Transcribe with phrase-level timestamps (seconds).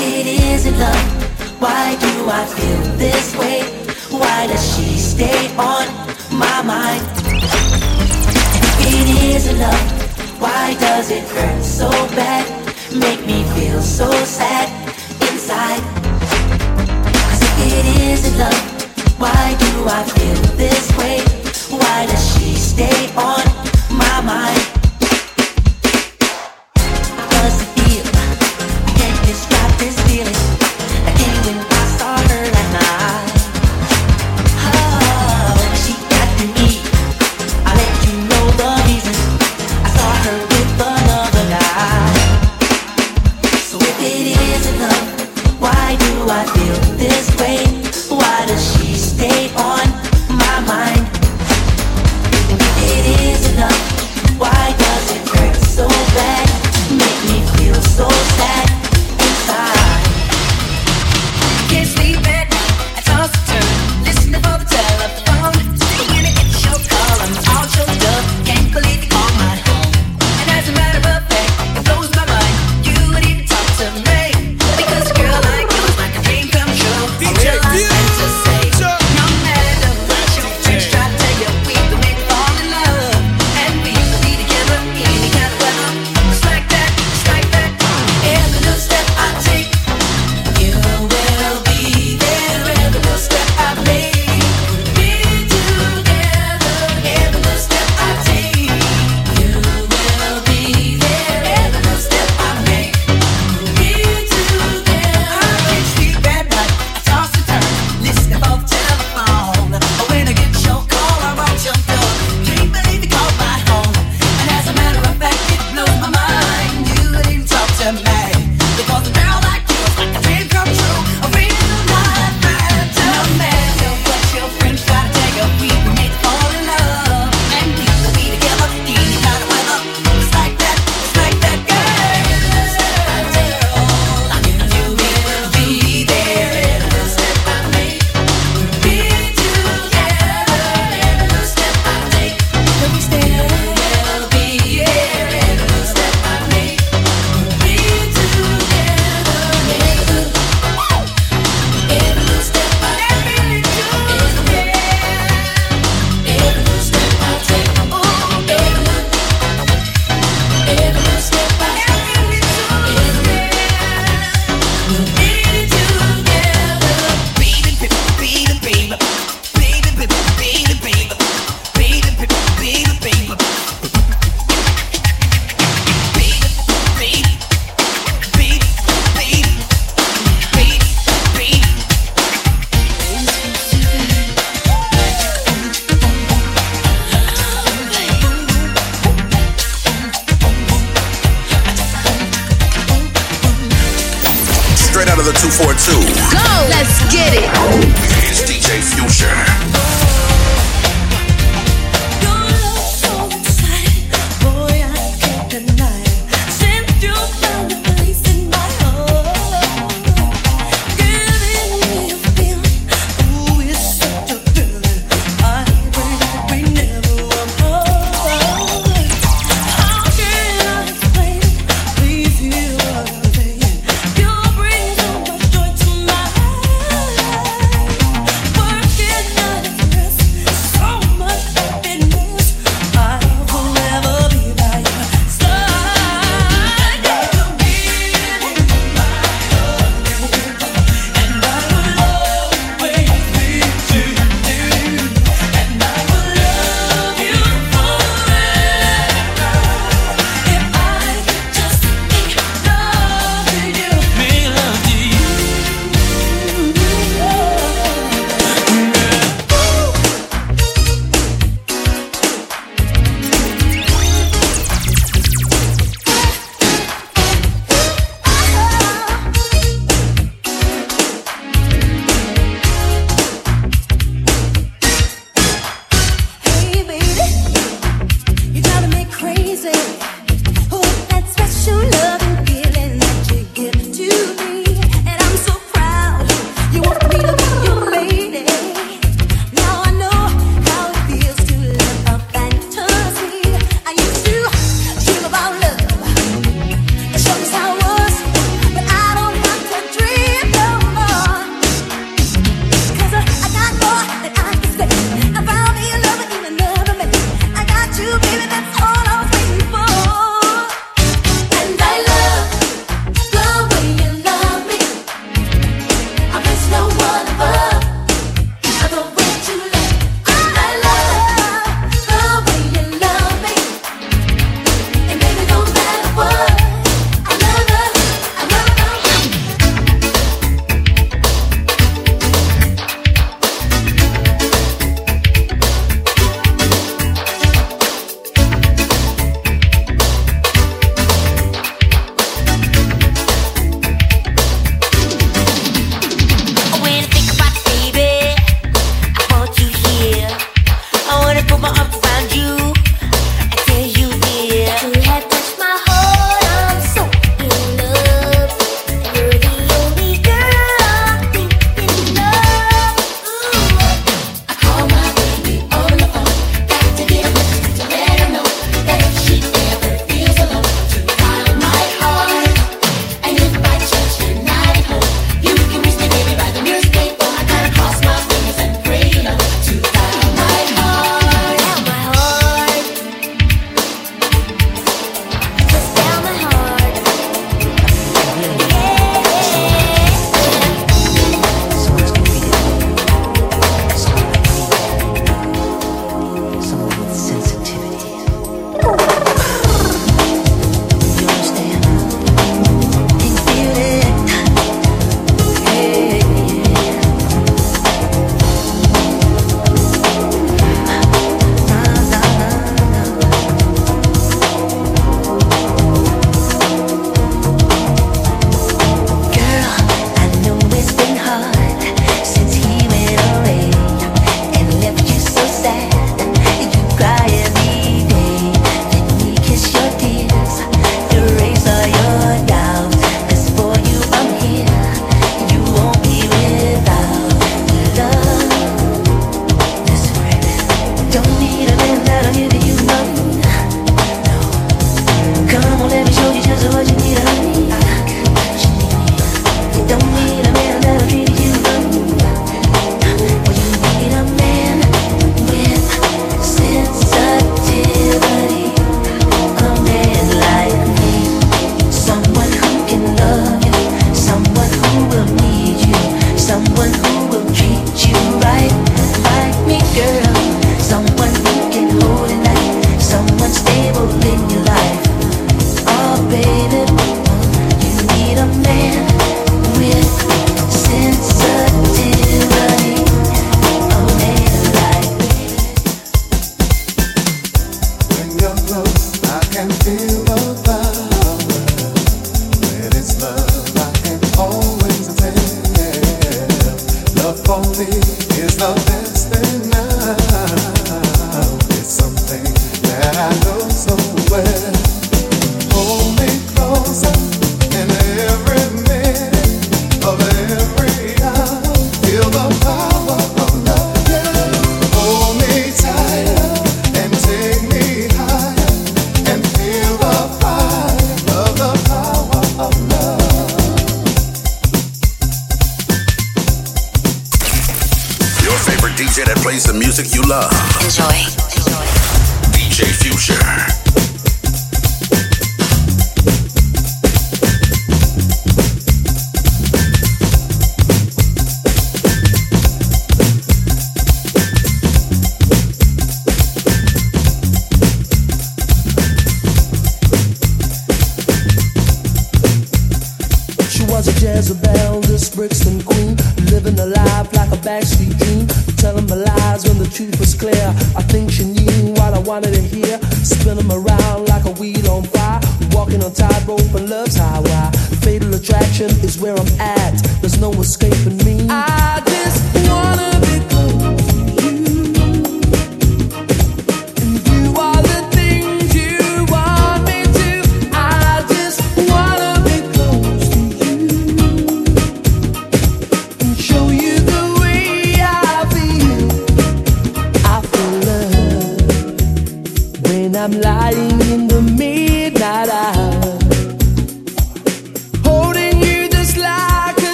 [0.00, 1.60] it isn't love.
[1.60, 3.62] Why do I feel this way?
[4.10, 5.86] Why does she stay on
[6.30, 7.02] my mind?
[8.80, 10.40] It isn't love.
[10.40, 12.46] Why does it hurt so bad?
[12.94, 14.68] Make me feel so sad
[15.30, 15.82] inside.
[17.12, 21.20] Cause if it isn't love, why do I feel this way?
[21.76, 23.44] Why does she stay on
[23.90, 24.77] my mind?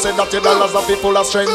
[0.00, 1.52] Say that your dollars are full of strength.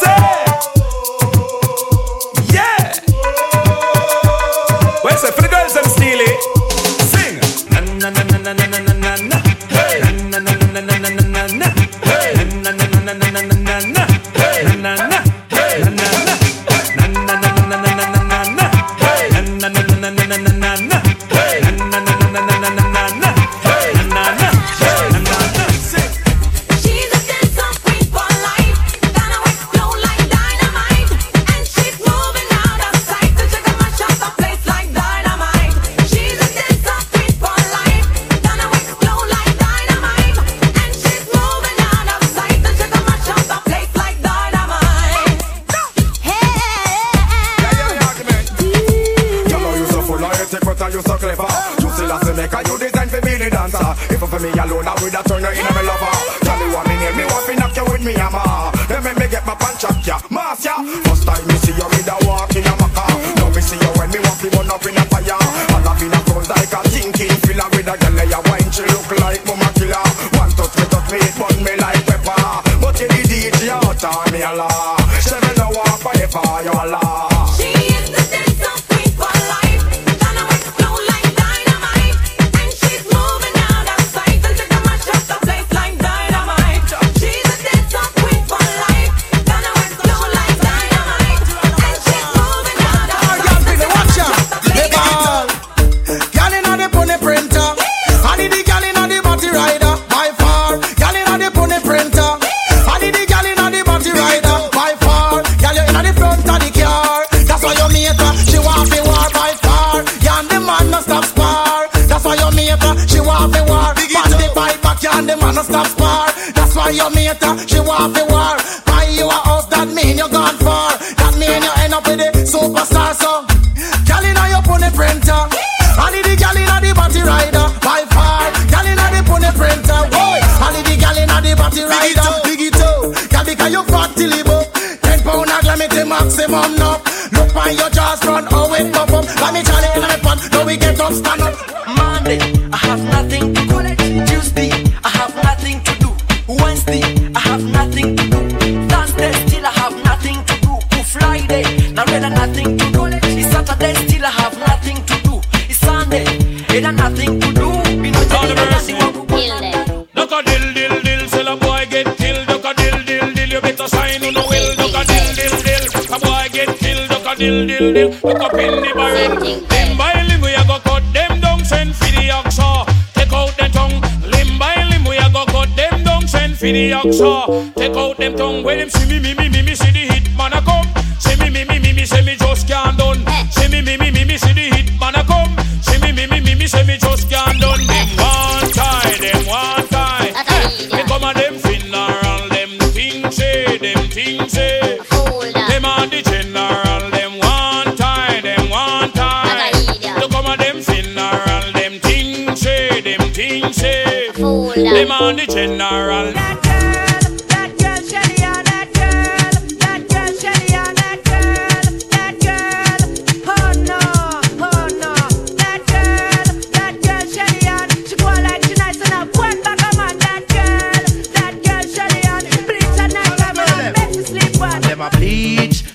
[0.00, 0.43] Say,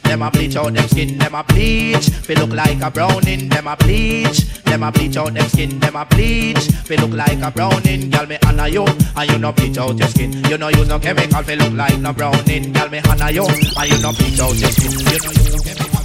[0.10, 2.08] Them a bleach, them Them a bleach out them skin, them a bleach.
[2.26, 4.39] They look like a browning, them a bleach.
[4.63, 6.65] Them a bleach out them skin, them a bleach.
[6.89, 10.08] They look like a browning, girl me honor you, and you no bleach out your
[10.08, 10.34] skin.
[10.45, 13.89] You know use no chemical, they look like no browning, girl me honor you, and
[13.91, 14.93] you no bleach out your skin.
[14.98, 16.00] You know use no chemical.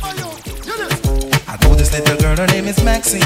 [1.49, 3.23] I know this little girl, her name is Maxine.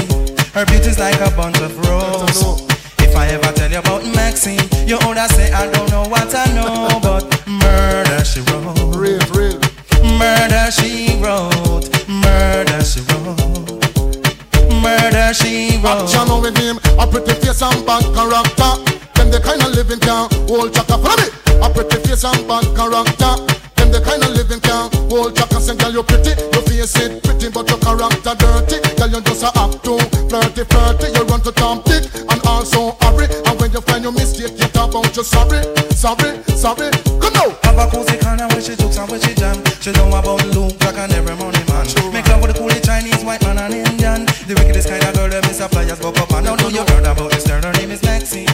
[0.53, 2.65] Her beauty's like a bunch of roses.
[2.99, 6.45] If I ever tell you about Maxine, you older say I don't know what I
[6.55, 8.95] know, but murder she wrote.
[8.95, 9.68] Real, real.
[10.19, 11.87] Murder she wrote.
[12.09, 13.39] Murder she wrote.
[14.83, 16.11] Murder she wrote.
[16.11, 18.71] Action with him, a pretty face and bad character.
[19.15, 20.99] Them the kind of living can hold chaka.
[20.99, 21.31] Follow me.
[21.63, 23.31] A pretty face and bad character.
[23.79, 25.55] Them the kind of living can hold chaka.
[25.61, 28.77] Say, girl, you pretty, your face it pretty, but your character dirty.
[28.99, 31.15] Girl, you just a act too flirty, flirty.
[31.15, 33.31] You run to Tom Dick and also hurry.
[33.47, 35.63] And when you find your mistake, you talk about you sorry,
[35.95, 36.91] sorry, sorry.
[37.23, 37.55] Come now.
[39.93, 41.85] She know about Luke, Jack and every money man.
[42.13, 44.25] Make love with the coolie Chinese, white man and Indian.
[44.45, 46.57] The wickedest kind of girl is a flyers go up and down.
[46.57, 48.49] Know you heard about this girl, her name is Maxine.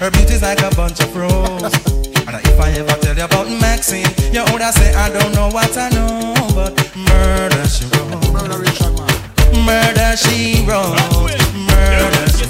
[0.00, 1.74] Her beauty's like a bunch of roses.
[2.28, 5.72] and if I ever tell you about Maxine, you older say I don't know what
[5.76, 8.20] I know, but murder she wrote.
[9.64, 10.98] Murder she wrote.
[11.72, 12.44] Murder she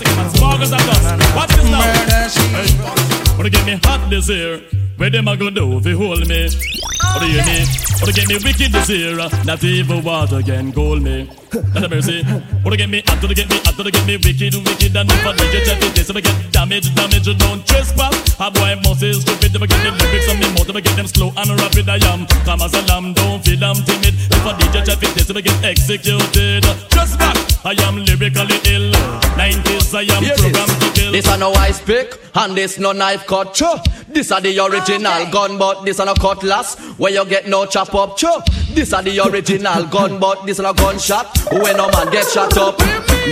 [1.70, 1.82] now.
[1.82, 2.44] Murder she
[2.82, 3.36] wrote.
[3.36, 4.62] Wanna get me hot this year?
[4.96, 6.46] Where them a go do if you hold me?
[6.46, 7.66] What do you oh, mean?
[7.98, 9.16] Wanna get me wicked this year?
[9.44, 11.28] Not even water can cool me.
[11.74, 12.22] Not a mercy.
[12.62, 15.26] Wanna get me hot to get me hot to get me wicked, wicked and if
[15.26, 18.38] I did you check this, if I get damage, damage, don't trespass.
[18.38, 20.80] A boy must is stupid if I get the lyrics on me mouth, if I
[20.80, 22.26] get them slow and rapid I am.
[22.46, 24.14] Come as a lamb, don't feel I'm timid.
[24.14, 27.36] If I did you check this, if I get executed, just back.
[27.66, 28.92] I am lyrically ill.
[29.34, 31.12] 90s I am Hear programmed to kill.
[31.12, 33.54] This a no ice pick and this no knife cut.
[33.54, 33.80] Cho.
[34.08, 34.52] This a the
[34.84, 38.16] original gun, but this a no cutlass where you get no chop up.
[38.16, 38.42] Cho.
[38.72, 42.56] This a the original gun, but this a no gunshot when no man get shot
[42.58, 42.76] up.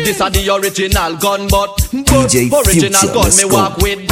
[0.05, 3.55] This a the original gun, but, but DJ original Future, gun me go.
[3.55, 4.09] walk with.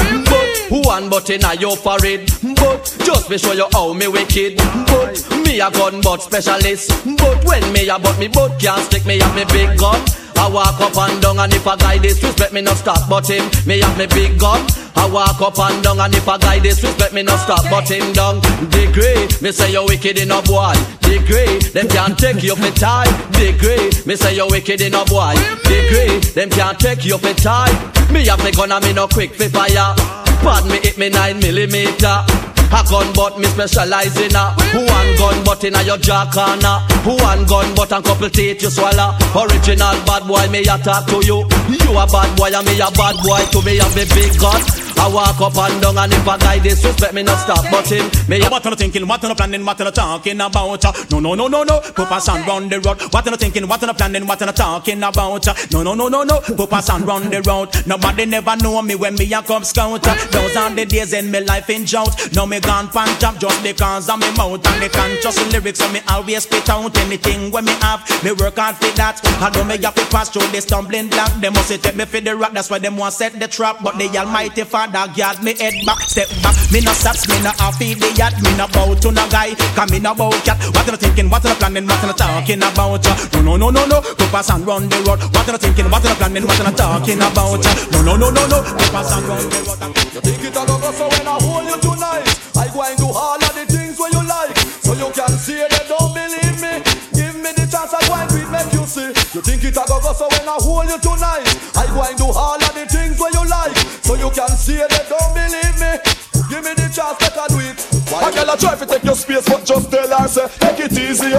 [0.71, 2.31] But one button a your forehead.
[2.57, 4.57] But just be show you how me wicked.
[4.87, 6.91] But me a gun but specialist.
[7.17, 10.01] But when me a but me but can't stick me have me big gun.
[10.37, 13.45] I walk up and down and if a guy disrespect me no stop but him
[13.67, 14.61] me have me big gun.
[14.97, 18.13] I walk up and down and if a guy disrespect me no stop but him
[18.13, 18.41] down.
[18.71, 20.75] Degree, me say you wicked in a boy.
[21.01, 23.11] Degree, them can't take you for time.
[23.33, 25.35] Degree, me say you wicked in a boy.
[25.65, 27.75] Degree, them can't take you for time.
[28.13, 29.95] Me have me gun and me no quick for fire.
[30.43, 32.25] Pad me hit me nine millimeter.
[32.71, 36.79] A gun but me specialize in a One gun but in a your jaw corner
[37.03, 41.19] One gun but and couple teeth you swallow Original bad boy me a talk to
[41.27, 44.39] you You a bad boy and me a bad boy to me have me big
[44.39, 44.63] gun
[45.01, 48.05] I walk up and down and if a guy disrespect me no stop but him
[48.29, 49.09] me a What are you thinking?
[49.09, 49.65] What are you planning?
[49.65, 51.11] What are you talking about?
[51.11, 51.81] No, no, no, no, no.
[51.81, 53.01] Put a sound round the road.
[53.13, 53.67] What are you thinking?
[53.67, 54.27] What are you planning?
[54.27, 55.73] What are you talking about?
[55.73, 56.41] No, no, no, no, no.
[56.41, 57.71] Put a sound round the road.
[57.87, 60.03] Nobody never know me when me a come scout.
[60.03, 62.15] Those are the days in me life in drought.
[62.35, 65.79] Now me gone pan top just because of me mouth and the conscious lyrics.
[65.79, 68.05] So me always spit out anything when me have.
[68.25, 69.21] Me work hard for that.
[69.41, 71.33] I know me have to pass through the stumbling block.
[71.41, 72.53] They must take me for the rock.
[72.53, 73.83] That's why them want set the trap.
[73.83, 76.57] But the Almighty Father guard me head back, step back.
[76.73, 78.35] Me no saps, me no half the yacht.
[78.43, 79.55] Me no bow to no guy.
[79.75, 80.59] Come me no bow cat.
[80.75, 81.31] What are you thinking?
[81.31, 81.87] What are you planning?
[81.87, 83.05] What are you talking about?
[83.35, 84.01] No, no, no, no, no.
[84.01, 85.21] Go pass and run the road.
[85.35, 85.91] What are you thinking?
[85.91, 86.47] What are you planning?
[86.47, 87.65] What are you talking about?
[87.93, 88.59] No, no, no, no, no.
[88.63, 89.81] Go pass and run the road.
[90.15, 93.07] You think it a go go so when I hold you tonight Go and do
[93.11, 94.55] all of the things where you like.
[94.87, 96.79] So you can see they don't believe me.
[97.19, 99.83] Give me the chance I go and do make you see You think it a
[99.91, 103.19] go go so when I hold you tonight I go do all of the things
[103.19, 103.75] where you like.
[104.07, 105.99] So you can see they don't believe me.
[106.47, 107.79] Give me the chance that I do it.
[108.11, 108.27] Why?
[108.27, 110.93] A girl a try to take your space but just tell her say Take it
[110.99, 111.31] easy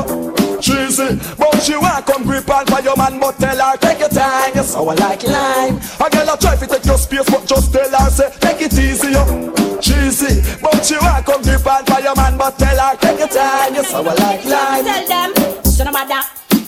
[0.60, 1.20] Cheesy.
[1.40, 4.64] But she want come grip for your man But tell her take your time You
[4.64, 5.80] so I like lime.
[6.00, 8.74] A girl a try to take your space but just tell her say Take it
[8.76, 9.12] easy
[9.82, 13.76] Cheesy she want come grip on for your man But tell her take your time
[13.76, 16.22] You so I like lime Tell them, son of mother,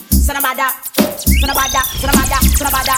[0.10, 0.69] son of mother,
[1.19, 2.97] son of mother, son of mother, son of mother,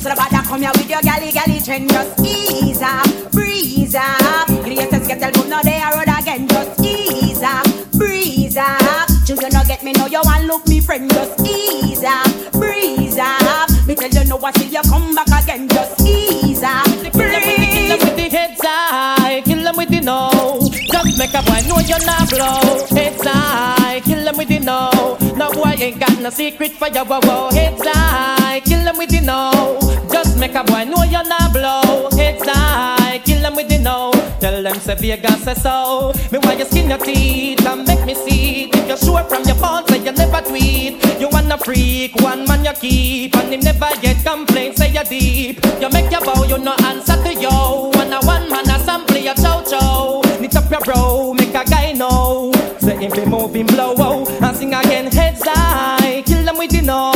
[0.00, 0.48] son of mother.
[0.48, 4.46] Come here with your galley, galley trend, just ease up, breeze up.
[4.62, 9.08] Creators get tell good, no they are road again, just ease up, breeze up.
[9.26, 13.18] You you no get me, no you want look me friend, just ease up, breeze
[13.18, 13.68] up.
[13.86, 16.00] Me tell you no what till you come back again, just
[20.04, 20.30] no.
[20.92, 22.86] Just make a boy know you're not blow.
[22.94, 25.16] Heads high, kill them with the no.
[25.36, 27.50] No boy ain't got no secret for your wow wow.
[27.50, 29.78] Heads high, kill them with the no.
[30.12, 32.08] Just make a boy know you're not blow.
[32.16, 34.12] Heads high, kill them with the no.
[34.40, 36.12] Tell them say Vegas say so.
[36.30, 38.76] Me why you skin your teeth and make me see it.
[38.76, 41.02] If you show sure from your phone say you never tweet.
[41.18, 45.64] You wanna freak, one man you keep, and him never get complaints say you deep.
[45.80, 47.90] You make your bow, you no answer to yo.
[47.94, 48.63] One a one man
[50.74, 52.50] your bro, make a guy know.
[52.80, 56.82] Say him be moving blow, oh, and sing again heads high, kill them with the
[56.82, 57.12] know.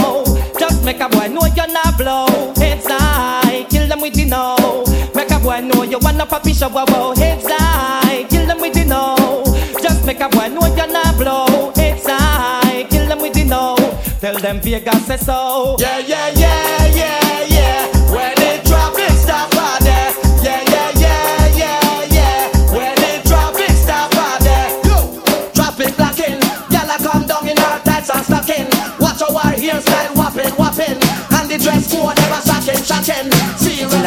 [0.59, 2.55] Just make a boy know you're not blow.
[2.57, 4.85] Heads high, kill them with the know.
[5.14, 7.14] Make a boy know you wanna puppy show, wow, oh, wow.
[7.16, 9.42] Heads high, kill them with the know.
[9.83, 11.73] Just make a boy know you're not blow.
[11.75, 13.77] Heads high, kill them with the know.
[14.21, 15.77] Tell them Vegas say so.
[15.81, 16.38] Yeah, yeah, yeah,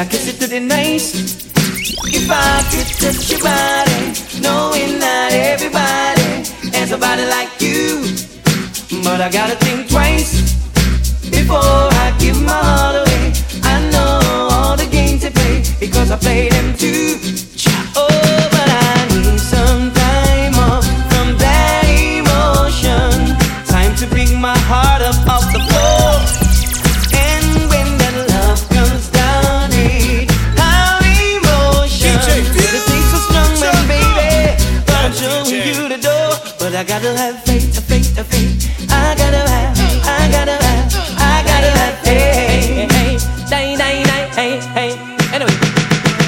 [0.01, 1.13] I kiss it to the nice.
[2.09, 6.41] If I could touch your body, knowing not everybody
[6.75, 8.01] has a body like you.
[9.03, 10.57] But I gotta think twice
[11.29, 13.31] before I give my heart away.
[13.61, 17.50] I know all the games they play because I play them too.
[36.91, 38.91] Gotta have faith, faith, faith.
[38.91, 42.91] I gotta have, I gotta have, I gotta have faith.
[43.49, 44.91] Hey, hey, hey, hey, hey.
[45.31, 45.55] Anyway,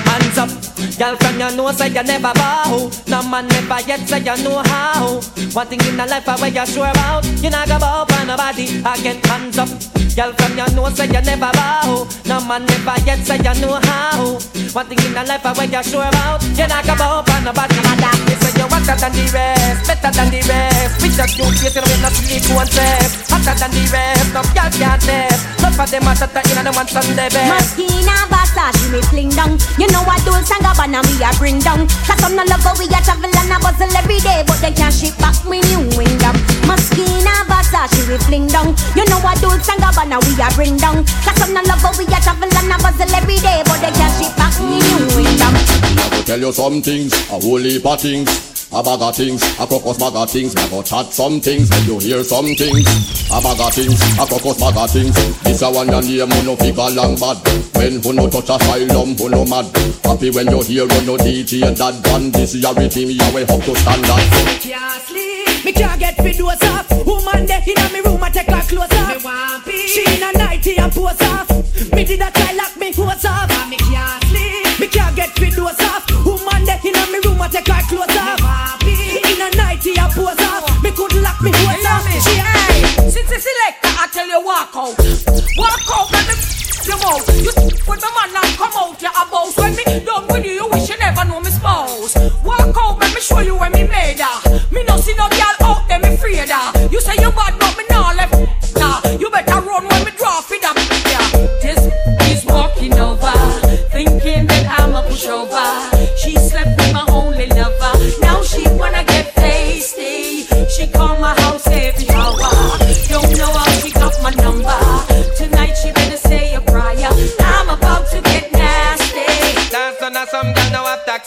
[0.08, 0.49] hands up.
[0.97, 4.58] Girl from you know say you never bow No man never yet say you know
[4.65, 5.21] how.
[5.54, 7.23] One thing in the life where you sure about.
[7.43, 8.82] You not go bow for nobody.
[8.82, 9.69] Again hands up.
[10.15, 12.08] Girl from you know say you never bow.
[12.26, 14.39] No man never yet say you know how.
[14.73, 16.41] One thing in the life where you sure about.
[16.58, 17.78] You not go bow for nobody.
[18.26, 19.86] They say you hotter than the rest.
[19.86, 20.97] Better than the rest.
[20.97, 24.34] With your cute face you know you not sleep one sex Hotter than the rest.
[24.34, 25.45] No girl can't test.
[25.62, 27.78] None of them hotter in the one Sunday best.
[27.78, 29.62] Moschino Versace me fling down.
[29.78, 31.86] You know what Dolce and Gabbana me a bring down.
[32.10, 34.94] Cause some no love we a travel and a bustle every day But they can't
[34.94, 36.36] ship back me new wingdom
[36.66, 38.76] Moschino Versace we fling down.
[38.96, 41.04] You know what Dolce and Gabbana we a bring down.
[41.24, 44.13] Cause some no love we a travel and a bustle every day But they can't
[44.18, 45.04] ship back me new
[45.44, 48.53] I go tell you some things, a whole heap of things.
[48.74, 50.56] A bag of things, a crocus bag of things.
[50.56, 52.82] I go chat some things, and you hear some things.
[53.30, 55.14] A bag of things, a crocus bag of things.
[55.44, 57.38] This a one your name, who no figure long bad.
[57.78, 59.70] When who no touch a asylum, who no mad.
[60.02, 62.34] Happy when you hear on no DJ that band.
[62.34, 64.26] This is your rhythm, you way up to standard.
[64.58, 65.66] can't sleep.
[65.66, 66.90] Me can't get fit doors off.
[67.06, 69.14] Woman there inna me room, I take her clothes off.
[69.14, 69.94] Me want peace.
[69.94, 71.46] She in a nightie and pose off.
[71.94, 73.54] Me did a try lock me hose off.
[73.70, 74.80] Me can't sleep.
[74.82, 76.10] Me can't get fit doors off.
[76.26, 78.43] Woman there inna me room, I take her clothes off.
[79.86, 80.82] In a pose off.
[80.82, 82.08] Me could lock me hose off.
[82.24, 84.96] She Hey, since the selector, I tell you walk out.
[85.60, 87.28] Walk out, let me f- you out.
[87.36, 87.52] You
[87.84, 89.58] with the man now come out, you a boss.
[89.58, 92.15] When me done with you, you wish you never know me spouse.
[92.43, 94.60] Walk out, let me show you where me made her.
[94.72, 96.88] Me no see no girl out there, me afraid her.
[96.88, 97.60] You say you bad,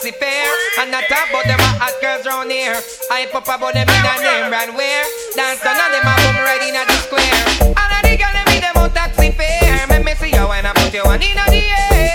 [0.07, 2.79] taxi fare And not talk about them hot girls round here
[3.11, 6.37] I pop about them in a name brand where Dance on and them a boom
[6.47, 7.75] right in a the square.
[7.75, 9.87] All of the girl them in them on taxi fare.
[9.89, 11.47] Me me see you when I put you one in the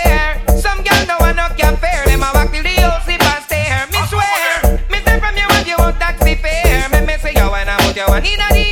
[0.08, 0.40] air.
[0.58, 3.44] Some girl no want no cap fare Them a walk till the whole sleep and
[3.44, 3.86] stare.
[3.92, 6.88] Me swear Me say from you what you want taxi fare.
[6.90, 8.71] Me me see you when I put you one in the air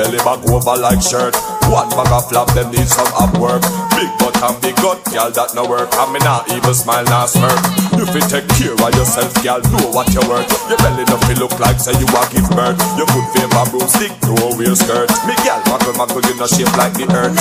[0.00, 1.36] Belly back over like shirt.
[1.68, 3.60] One bag of flap, them need some up work.
[3.92, 5.92] Big butt and big gut, gal that no work.
[5.92, 7.60] And me not even smile, not smirk.
[8.00, 9.60] If You take care of yourself, gal.
[9.60, 10.48] Know what you worth.
[10.72, 12.80] Your belly feel look like say you a give birth.
[12.96, 15.12] Your good favor broomstick, no wear skirt.
[15.28, 17.36] Me gal muggle muggle, you no shape like the earth.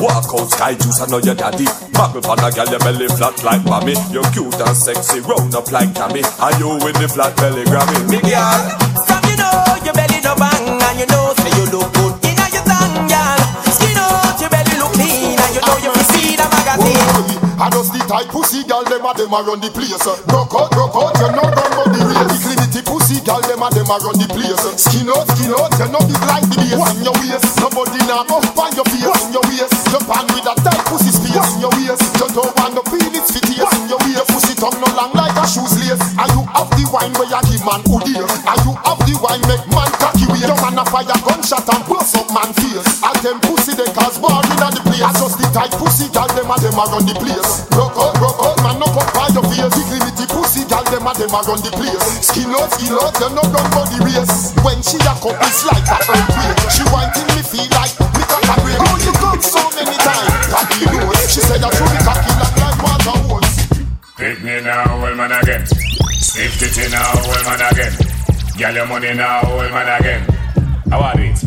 [0.00, 1.68] Walk out sky juice, I know your daddy.
[2.00, 3.92] Muggle pan a gal, your belly flat like mommy.
[4.08, 6.24] You're cute and sexy, round up like Tammy.
[6.24, 8.08] And you with the flat belly Grammy.
[8.08, 9.09] Me gal.
[10.30, 12.62] From you know your belly bang and you know say you look good inna your
[12.62, 13.40] tongue, girl.
[13.66, 18.30] Skin out your belly look clean and you know you fit read a magazine.
[18.30, 19.98] pussy gal, them a them a run the place.
[20.30, 22.46] Broke out, broke out, you know run but the race.
[22.46, 24.62] Dignity pussy gal, them a them a run the place.
[24.78, 26.78] Skin out, skin out, you know big like the base.
[26.78, 29.10] In your waist, nobody now up on your face.
[29.26, 31.58] In your waist, you pan with a tight pussy space.
[31.58, 33.66] In your waist, you don't want no penis fit here.
[33.66, 35.96] In your waist, pussy tongue no long like a shoes lace.
[36.20, 38.28] Are you have the wine where you give man who dear?
[38.44, 40.44] Are you have the wine make man cocky way?
[40.44, 43.00] Your man a fire gunshot and bust up man face.
[43.00, 45.04] All them pussy they cause bar inna the place.
[45.04, 47.64] I just the tight pussy gal, them a them a run the place.
[47.72, 49.72] Broke out, broke out, man no pop by your face.
[49.88, 52.04] Dignity pussy gal, them a them a run the place.
[52.20, 54.52] Skin out, skin out, them no run body race.
[54.60, 56.60] When she a come, it's like a earthquake.
[56.68, 58.76] She want till me feel like me got a break.
[58.76, 61.32] Oh, you come so many times, cocky nose.
[61.32, 62.32] She said that you be cocky
[64.62, 65.64] Now, old man again.
[66.20, 67.92] Stiff titty now, old man again.
[68.58, 70.20] Get your money now, old man again.
[70.90, 71.40] How are it?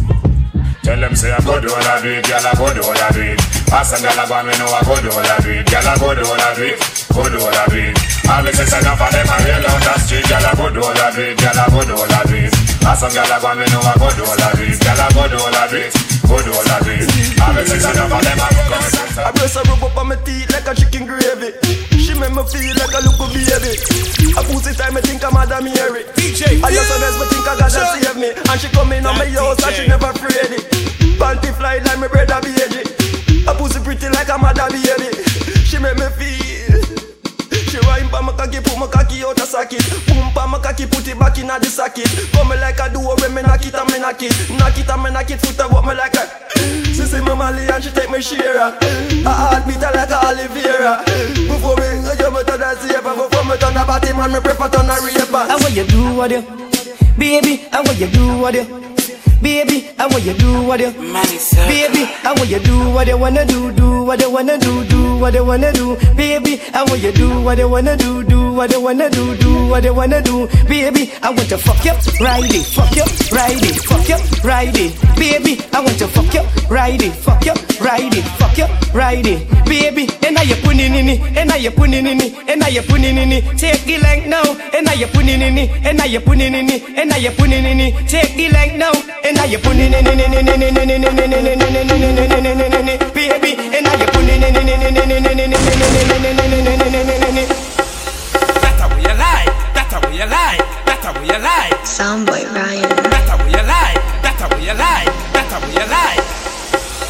[0.82, 2.98] Tell them say I go do all I do it, girl I go do all
[2.98, 3.40] I do it.
[3.70, 5.88] Pass and girl I go me know I go do all I do it, girl
[5.88, 6.80] I go do all I do it,
[7.14, 7.98] go do all I do it.
[8.28, 10.82] All the sisters enough for them I real on the street, girl I go do
[10.82, 12.73] all I do it, girl I go do all I do it.
[12.84, 14.76] Pass and girl I go and me know I go do all I do it,
[14.76, 15.96] girl I go do all I do it,
[16.28, 17.08] go do all I do it.
[17.40, 20.08] All the sisters enough for them I go come I brace her rub up on
[20.12, 21.56] my teeth like a chicken gravy.
[21.96, 23.80] She make me feel like a little baby.
[24.36, 26.04] A pussy time, I think I'm Madam Mary.
[26.20, 28.36] DJ, I just honest, but think I gotta save me.
[28.36, 30.68] And she come in on my house and she never afraid it.
[31.16, 32.84] Panty fly like my brother baby.
[33.48, 35.24] A pussy pretty like I'm a mother baby.
[35.64, 36.53] She make me feel.
[37.86, 39.84] Wine pa my cocky, put my cocky out a socket.
[40.08, 42.08] Boom pa my cocky, put it back in a the socket.
[42.34, 44.34] Come me like a duo when me knock it and me knock it.
[44.58, 46.24] Knock it and me knock it, foot up what me like a.
[46.94, 48.58] She see me Mali and she take me share.
[48.58, 51.04] A heartbeat a like a Oliveira.
[51.50, 53.14] Before me, you me turn a saver.
[53.14, 55.44] Before me turn a body man, me prefer turn a raper.
[55.50, 56.42] And what you do, what you,
[57.18, 57.68] baby?
[57.72, 58.66] And what you do, what you,
[59.42, 59.90] baby?
[59.98, 62.04] And what you do, what you, baby?
[62.24, 65.34] And what you do, what you wanna do, do what you wanna do, do what
[65.34, 66.60] you wanna do, baby?
[66.74, 69.84] And what you do, what you wanna do, do what you wanna do, do what
[69.84, 71.12] you wanna do, baby?
[71.22, 74.94] I want to fuck you, ride it, fuck you, ride it, fuck you, ride it,
[75.16, 75.62] baby?
[75.74, 79.48] I want to fuck you, ride it, fuck you, ride it, fuck you, ride it,
[79.66, 80.10] baby?
[80.26, 82.82] And now you put in it, and now you put in it, and now you
[82.82, 86.06] put in it, take the length now, and now you put in it, and now
[86.06, 88.92] you put in it, and now you put in it, take the length now,
[89.24, 90.04] and now you put in it,
[93.14, 94.64] baby, and now you put in it.
[98.62, 101.74] That's how you like, that's how you like, that's how you like.
[101.84, 102.90] Soundboy Ryan.
[103.12, 106.23] That's how you like, that's how you like, that's how you like.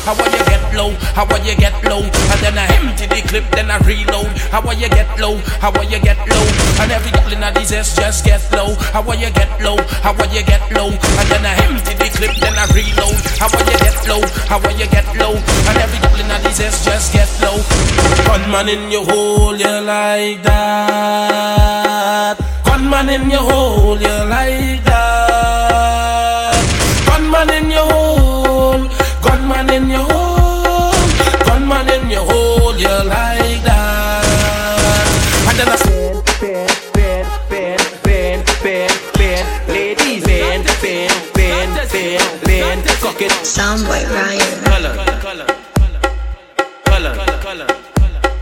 [0.03, 0.91] How will you get low?
[1.15, 2.03] How will you get low?
[2.03, 4.27] And then I empty the clip, then I reload.
[4.51, 5.37] How will you get low?
[5.63, 6.43] How will you get low?
[6.83, 8.75] And every girl in these ass just get low.
[8.91, 9.77] How will you get low?
[10.03, 10.91] How will you get low?
[10.91, 13.15] And then I empty the clip, then I reload.
[13.39, 14.19] How will you get low?
[14.51, 15.39] How will you get low?
[15.39, 17.63] And every girl in these ass just get low.
[18.27, 22.37] Gunman in your hole, you like that.
[22.65, 26.22] Gunman in your hole, you like that.
[43.13, 43.45] Spin, cock it.
[43.45, 44.63] Soundboy Ryan.
[44.63, 45.47] Color, color, color,
[46.93, 47.67] color.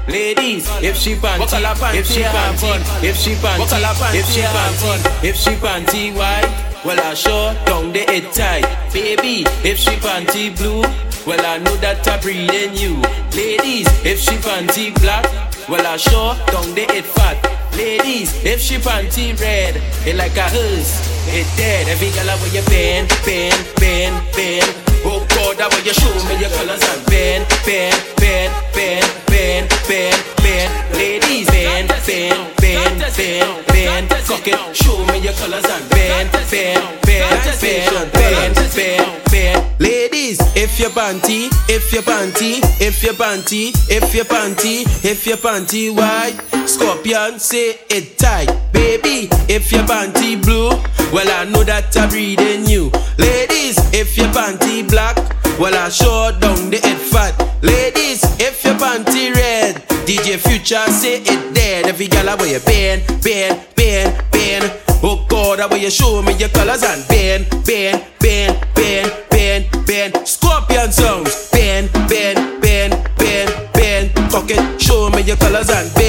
[0.08, 5.52] Ladies, if she panty, if she panty, if she panty, if she panty, if she
[5.52, 8.66] panty white, well I sure down the head tight.
[8.92, 10.82] Baby, if she panty blue,
[11.26, 12.96] well I know that I breathe in you.
[13.34, 15.24] Ladies, if she panty black,
[15.70, 17.61] well I sure down the head fat.
[17.76, 20.94] Ladies, if she panty red, it like a hearse,
[21.28, 21.88] it dead.
[21.88, 24.68] Every girl where you bend, bend, bend, bend.
[25.04, 29.66] Oh God, that way you show me your colors and bend, bend, bend, bend, bend,
[29.88, 30.72] bend, bend.
[30.94, 31.31] Ladies,
[31.62, 34.10] bend, bend, bend, bend, bend.
[34.26, 39.80] Cock it, show me your colors and bend, bend, bend, bend, bend, bend, bend.
[39.80, 45.38] Ladies, if your panty, if your panty, if your panty, if your panty, if your
[45.38, 48.50] panty white, scorpion say it tight.
[48.72, 50.70] Baby, if your panty blue,
[51.14, 52.92] well I know that I breathe in you.
[53.18, 55.18] Ladies, if your panty black,
[55.60, 57.34] well I sure down the head fat.
[57.62, 61.88] Ladies, if your panty red, DJ Future say it dead.
[61.88, 64.72] Every gal I wear you bend, bend, bend, bend.
[65.04, 69.86] Oh God, I way you show me your colors and bend, bend, bend, bend, bend,
[69.86, 70.28] bend.
[70.28, 74.12] Scorpion sounds, bend, bend, bend, bend, bend.
[74.32, 76.01] Cock it, show me your colors and bend,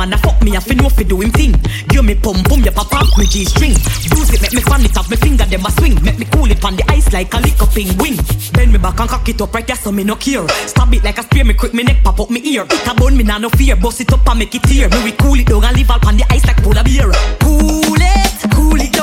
[0.00, 1.52] man a fuck me, I fi know fi do him thing.
[1.88, 3.76] Give me pump, boom, your pop me G string.
[4.08, 6.02] Bruise it, make me fan it up, me finger them a swing.
[6.02, 8.16] Make me cool it on the ice like a lick of in wing.
[8.52, 10.48] Bend me back and cock it up right there, so me no care.
[10.66, 12.64] Stab it like a spear, me quick, me neck pop up me ear.
[12.64, 14.88] It a bone, me nah no fear, bust it up and make it tear.
[14.88, 17.12] Me we cool it down and leave all on the ice like polar bear.
[17.40, 18.99] Cool it, cool it.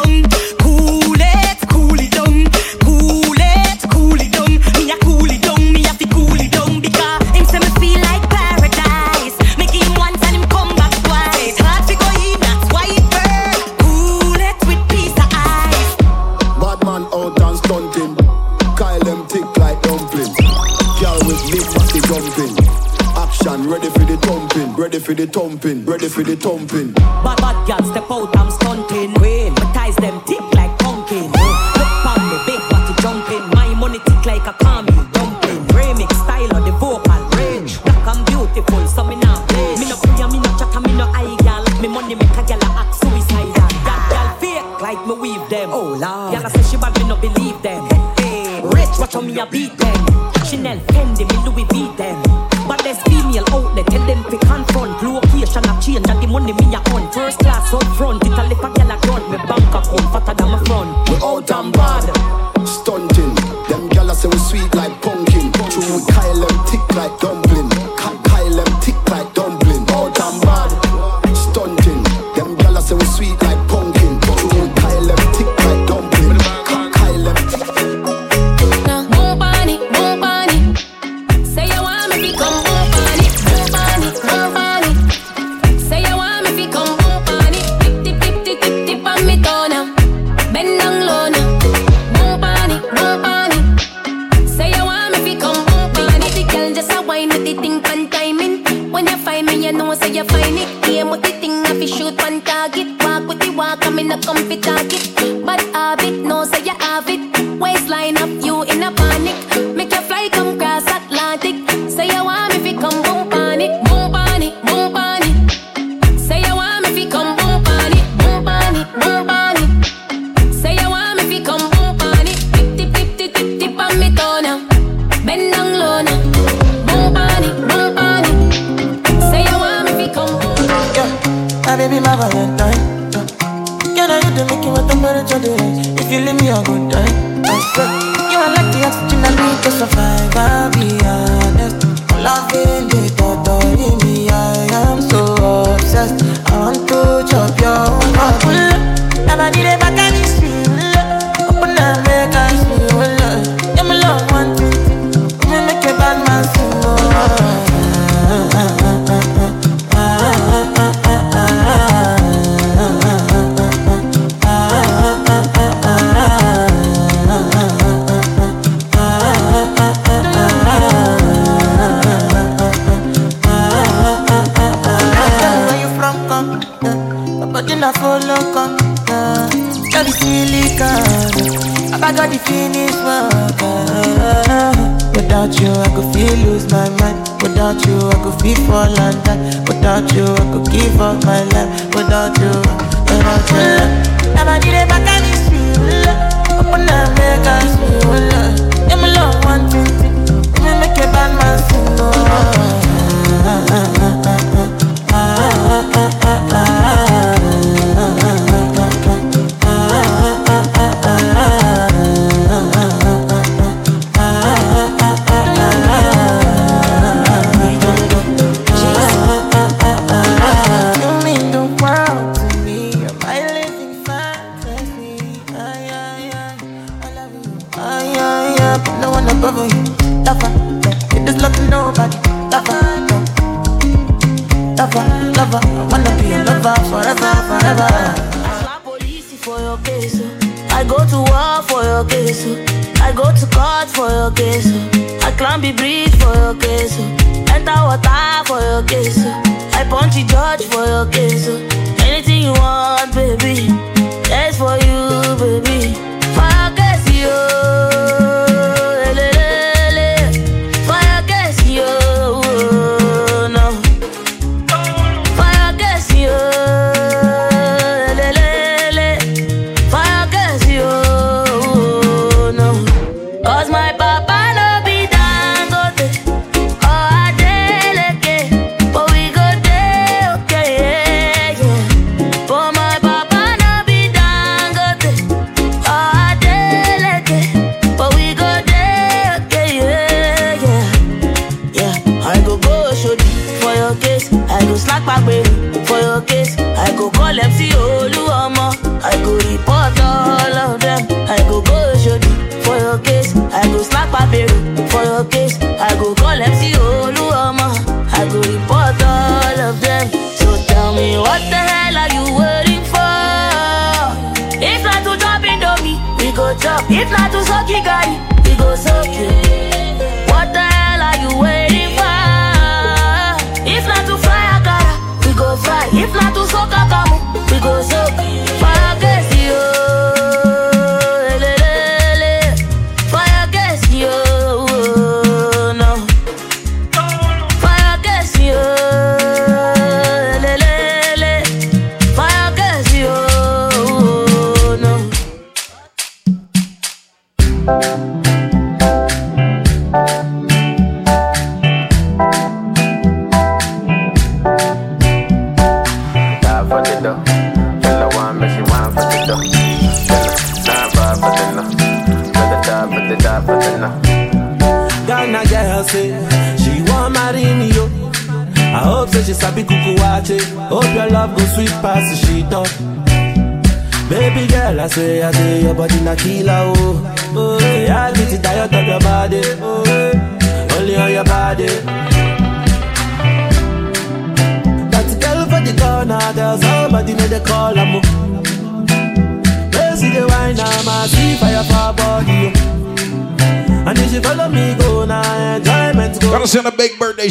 [25.08, 26.92] for the thumping, ready for the thumping.
[26.92, 28.67] Bad bad girl, step out, I'm step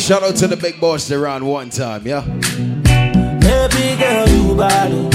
[0.07, 2.21] shout out to the big boss there on one time, yeah?
[2.21, 4.93] Baby girl, you bad.
[4.93, 5.11] oh.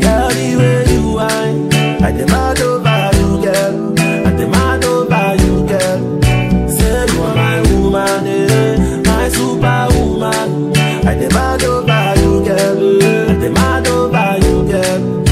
[0.00, 1.70] Girl, the way you whine.
[2.02, 3.92] I demand over you, girl.
[4.00, 6.22] I demand over you, girl.
[6.70, 9.02] Say you are my woman, eh.
[9.04, 10.74] my superwoman.
[11.06, 13.02] I demand over you, girl.
[13.28, 15.24] I demand over you, girl.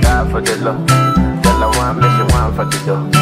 [0.00, 0.86] Die for the love.
[1.42, 3.15] Tell her one, but she want for the dough.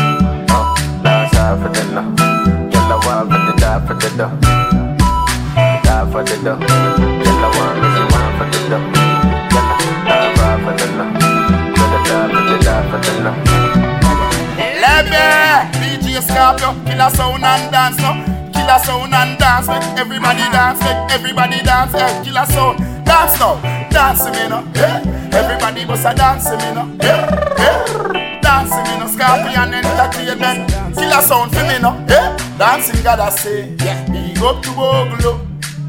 [16.95, 18.13] Killer sound and dance no.
[18.53, 21.93] Killer sound and dance, make everybody dance, make everybody dance.
[21.93, 24.63] Hey, killer sound, dance now, dance me no.
[24.75, 26.85] Hey, everybody must a dance me no.
[27.03, 27.21] Hey,
[27.59, 29.07] hey, dance me no.
[29.09, 31.91] Scorpion entertainment, killer sound for me no.
[32.07, 35.41] Hey, dancing gotta say, yeah, big up to Oglo.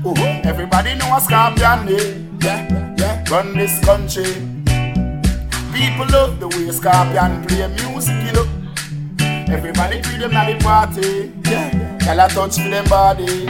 [0.05, 0.41] Uh-huh.
[0.43, 2.17] Everybody know a Scorpion, eh?
[2.41, 4.33] yeah, yeah, run this country.
[5.73, 8.54] People love the way Scorpion play music, you know.
[9.47, 11.31] Everybody treat them at the party.
[11.49, 13.47] Yeah, girl I touch for them body.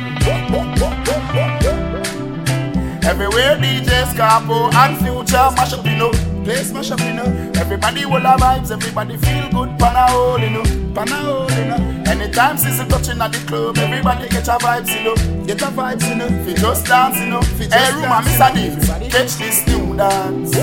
[3.06, 6.12] Everywhere DJ Scarpo and Future mash up, you know.
[6.44, 7.52] Place mash up, you know.
[7.56, 9.78] Everybody will have vibes, everybody feel good.
[9.80, 10.64] Pana hole, you know.
[10.94, 12.04] Pana hole, you know.
[12.08, 15.46] Anytime sister touching at the club, everybody get your vibes, you know.
[15.46, 16.28] Get your vibes, you know.
[16.28, 17.42] Fi just dance, you know.
[17.42, 18.54] Hey, room, Mr.
[18.54, 20.56] Dave, catch this new dance.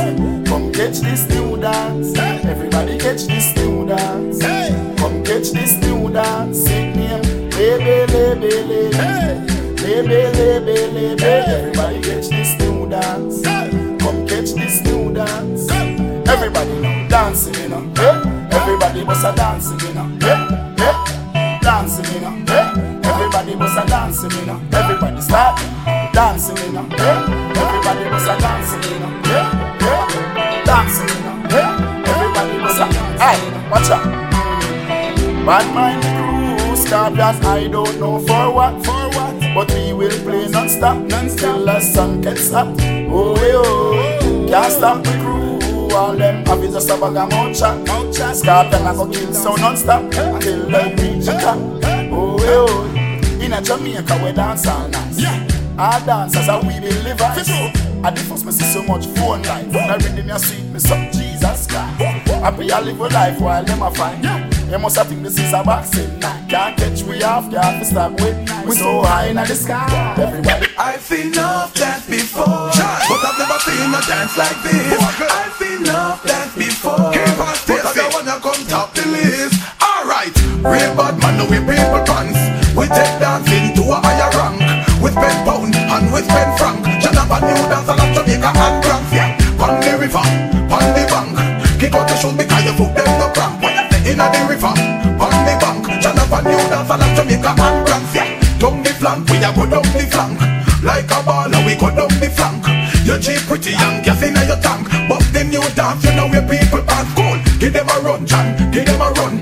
[0.49, 2.19] Come catch this new dance.
[2.19, 4.43] Everybody catch this new dance.
[4.43, 4.92] Come
[5.33, 6.65] catch this new dance.
[6.65, 9.03] Sing name, baby, baby, baby.
[9.81, 11.25] Baby, baby, baby.
[11.25, 13.43] Everybody catch this new dance.
[14.03, 15.71] Come catch this new dance.
[16.29, 17.93] Everybody now dancing, you know.
[17.97, 18.49] Eh?
[18.53, 20.07] Everybody must a dancing, you know.
[20.23, 20.85] Eh?
[20.85, 21.59] Eh?
[21.63, 22.35] Dancing, you know.
[23.05, 24.61] Everybody must a dancing, you know.
[24.73, 25.57] Everybody start
[26.13, 26.87] dancing, you know.
[27.63, 29.13] Everybody must a dancing, you know.
[29.25, 29.79] Eh?
[29.81, 30.65] Eh?
[30.65, 32.05] Dancing, you know.
[32.05, 32.87] Everybody must a.
[33.19, 34.32] Hey, watch out.
[35.45, 36.77] Bad mind crew,
[37.17, 39.41] that I don't know for what, for what.
[39.55, 41.65] But we will play non-stop, non-stop.
[41.65, 42.69] the sun gets up.
[42.69, 45.97] Oh, hey, oh, can't stop the crew.
[45.97, 48.37] All them have is just a bag of mouth chat, mouth chat.
[48.37, 51.59] Scorpion, I go kill so non-stop till they reach the top.
[52.13, 55.13] Oh, hey, oh, in a Jamaica we dance all night.
[55.17, 55.49] Yeah.
[55.77, 59.67] Our dancers are we believe I first me see so much phone life.
[59.67, 62.01] Now reading me a sweet me some Jesus Christ.
[62.01, 64.62] Happy I live a life while them a find.
[64.73, 66.49] You must have think this is a boxing night.
[66.49, 68.41] Can't catch we off, can't be stop with.
[68.65, 70.17] We so high in the sky.
[70.17, 70.65] Everybody.
[70.79, 74.97] I've seen enough dance before, but I've never seen a dance like this.
[74.97, 79.61] I've seen enough dance before, but I don't wanna come top the list.
[79.77, 80.33] Alright,
[80.65, 82.41] real bad man, no we people pants.
[82.73, 84.57] We take dancing to a higher rank.
[85.05, 86.81] We spend pound and we spend franc.
[86.97, 89.13] Jonathan new dance and Jamaica and France.
[89.13, 90.25] Yeah, pon the river,
[90.73, 91.37] pon the bank.
[91.77, 93.62] Kick out your shoes because your foot them no cramp.
[96.33, 96.49] Bank.
[96.49, 98.15] New and Jamaica and France.
[98.17, 98.29] Yeah,
[98.59, 100.41] down the flank, we a go down the flank.
[100.83, 102.65] Like a baller, we go down the flank.
[103.05, 104.89] You cheap pretty young, gas inna your tank.
[105.09, 107.37] But the new dance, you know where people pass cool.
[107.61, 108.57] Give them a run, John.
[108.73, 109.35] Give them a run.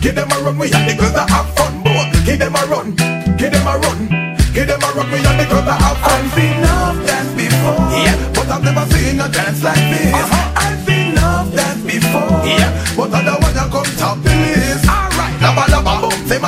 [0.00, 0.56] Give them a run.
[0.58, 2.06] We and the girls that have fun, boy.
[2.24, 2.96] Give them a run.
[3.36, 3.98] Give them a run.
[4.54, 5.10] Give them a run.
[5.12, 6.22] We and the girls that have fun.
[6.24, 7.82] I've seen enough dance before.
[7.98, 10.14] Yeah, but I've never seen a dance like this.
[10.14, 10.77] I've seen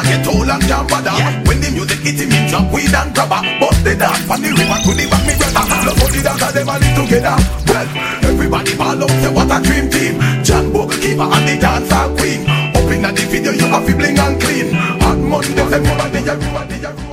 [0.03, 1.11] never get old and jam bother.
[1.11, 1.43] Yeah.
[1.45, 3.41] When the music hit him, him drop weed and grabber.
[3.61, 6.53] Bust the dance from the river to the back, me brother Love how the dancers
[6.53, 7.37] them a together.
[7.69, 7.89] Well,
[8.25, 10.21] everybody ball out, say what a dream team.
[10.45, 12.49] John Book, Kiva and the dancer queen.
[12.49, 14.75] Up in the video, you have to bling and clean.
[15.05, 17.10] On Monday, everybody, everybody, everybody.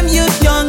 [0.00, 0.59] time you don't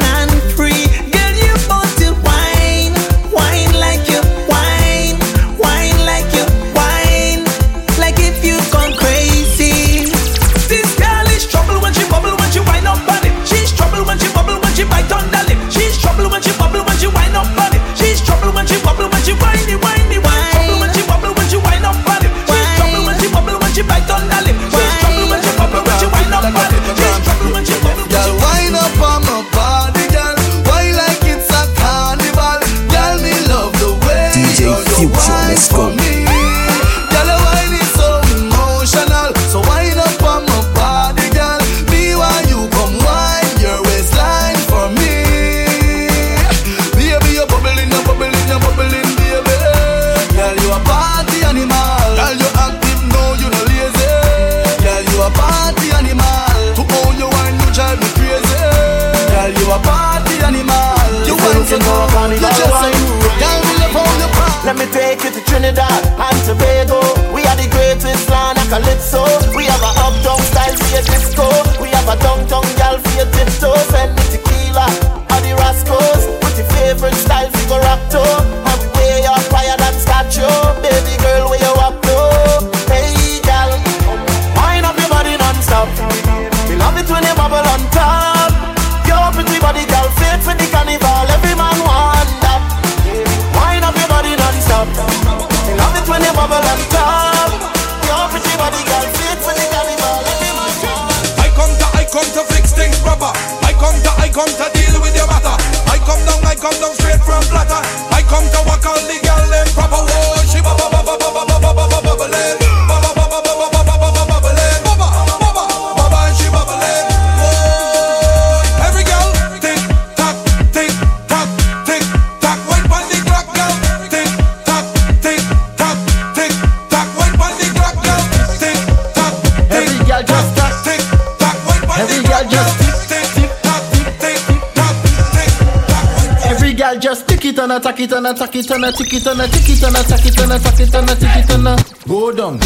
[137.92, 140.26] tick it and attack it and attack it and a tick it and a tick
[140.26, 142.60] it and attack it and attack it and a tick it and a go down,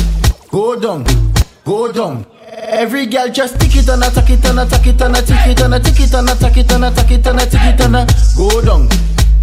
[0.52, 1.06] go down,
[1.64, 2.26] go down.
[2.52, 5.62] Every gal just tick it and attack it and attack it and a tick it
[5.62, 8.38] and a tick it and attack it and attack it and a tick it and
[8.38, 8.88] go down,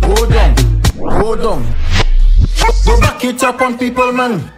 [0.01, 0.55] go down,
[0.99, 1.75] go down.
[2.87, 4.51] Go back it up on people, man.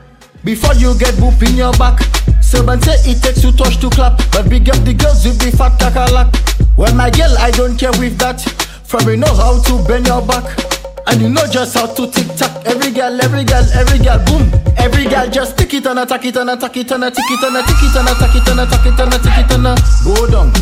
[0.45, 2.01] Before you get boop in your back.
[2.43, 4.19] Servant say it takes two touch to clap.
[4.31, 6.77] But big up the girls with the fat kakalak.
[6.77, 8.41] Well, my girl, I don't care with that.
[8.85, 10.74] From you know how to bend your back.
[11.07, 12.63] And you know just how to tick tock.
[12.67, 14.51] Every girl, every girl, every girl, boom.
[14.77, 17.57] Every girl just tick it and attack it and attack it and attack it and
[17.57, 19.65] attack it and attack it and attack it and attack it and
[20.05, 20.53] go down,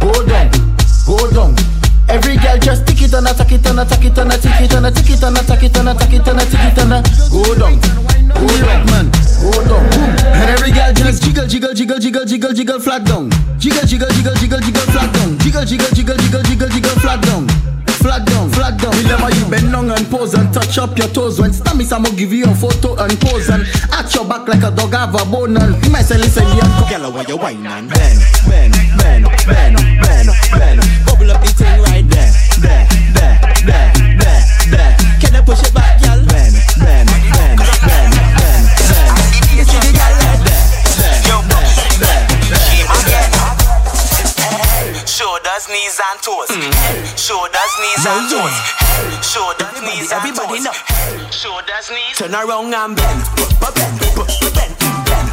[0.00, 0.48] go down,
[1.06, 1.54] go down.
[2.08, 4.86] Every girl just tick it and attack it and attack it and attack it and
[4.86, 7.74] attack it and attack it and attack it and attack it and go down,
[8.32, 9.06] go down, man,
[9.42, 9.84] go down.
[9.92, 10.10] Boom.
[10.32, 13.30] And every girl just jiggle, jiggle, jiggle, jiggle, jiggle, jiggle, flat down.
[13.58, 15.38] Jiggle, jiggle, jiggle, jiggle, jiggle, flat down.
[15.38, 17.77] Jiggle, jiggle, jiggle, jiggle, jiggle, jiggle, flat down.
[17.98, 18.94] Flat down, flat down.
[19.02, 21.40] Remember you bend down and pose and touch up your toes.
[21.40, 24.70] When stammy I'ma give you a photo and pose and at your back like a
[24.70, 26.88] dog have a bone and you might say listen yeah.
[26.90, 30.80] Girl, why you whine and bend, bend, bend, bend, bend, bend.
[31.06, 31.97] Bubble up the thing right
[45.18, 46.46] shoulders, knees and toes.
[46.46, 46.70] Mm.
[46.86, 48.54] Head, shoulders, knees and toes.
[48.78, 50.62] Head, shoulders, everybody, knees everybody and toes.
[50.62, 50.78] Everybody now.
[50.94, 52.14] Head, shoulders, knees.
[52.14, 53.26] Turn around and bend,
[53.58, 55.26] bend, bend, bend, bend.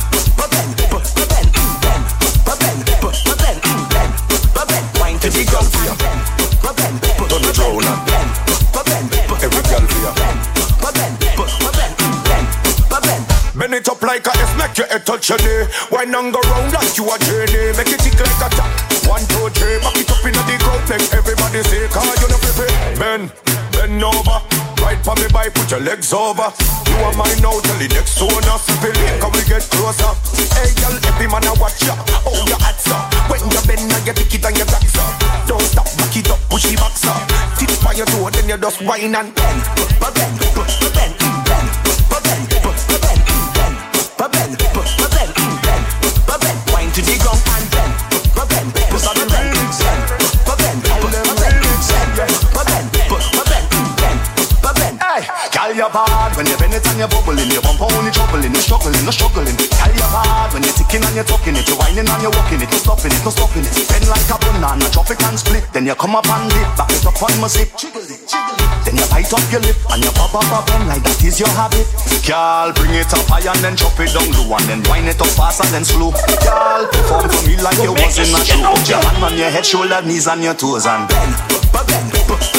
[5.26, 8.30] Every girl for ya, turn it round and bend.
[9.42, 10.14] Every girl for ya,
[13.58, 14.34] bend it up like a
[14.78, 15.68] your head touch your knee.
[15.92, 17.72] Wine and go round like you a journey.
[17.80, 18.70] Make it tick like a tap.
[19.08, 20.84] One, two, three, back it up in the crowd.
[20.90, 22.72] Make everybody say, car you know free.
[23.00, 23.32] Bend,
[23.72, 24.40] bend over.
[24.84, 26.52] Right for me by, put your legs over.
[26.92, 28.58] You are mine now, tell the next owner.
[28.60, 30.12] Simple can we get closer?
[30.60, 31.96] Hey, girl, every man a watch ya.
[32.28, 33.10] Oh, your hats up.
[33.32, 35.14] When you bend, now you pick it and you back up.
[35.48, 37.22] Don't stop, back it up, push it back up.
[37.58, 39.62] Tip by your toe, then you just whine and bend,
[40.02, 40.36] bend, bend,
[40.94, 41.25] bend,
[55.86, 58.64] your bad when you bend it and you bubbling, you bump on it, troubling, you
[58.66, 59.54] struggling, no struggling.
[59.54, 62.58] Call your bad when you're ticking and you're talking it, you're whining and you're walking
[62.58, 63.74] it, you're stopping it, no stopping it.
[63.86, 66.90] Bend like a banana, drop it and split, then you come up and dip, back
[66.90, 67.70] it up on music.
[67.78, 71.38] Then you bite up your lip and you pop up up and like that is
[71.38, 71.86] your habit.
[72.26, 75.22] Girl, bring it up high and then chop it down low and then wind it
[75.22, 76.10] up fast and then slow.
[76.42, 78.58] Girl, perform for me like you was in a show.
[78.74, 81.34] Put your hand on your head, shoulder, knees and your toes and bend.
[81.74, 82.55] Wine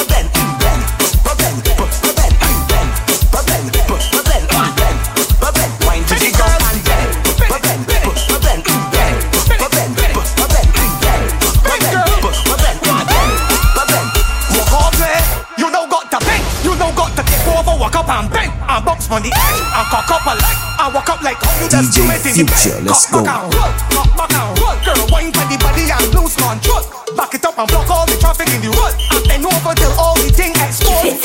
[19.09, 21.37] bang, and box on the edge, and cock up a leg, and walk up like
[21.37, 22.59] how you just DJ do it in the bed.
[22.59, 23.23] Future, let's go.
[23.23, 26.83] back and roll, cock back and roll, girl wine for the body and lose control.
[27.15, 29.91] Back it up and block all the traffic in the road, and bend over till
[29.99, 31.23] all the thing explodes.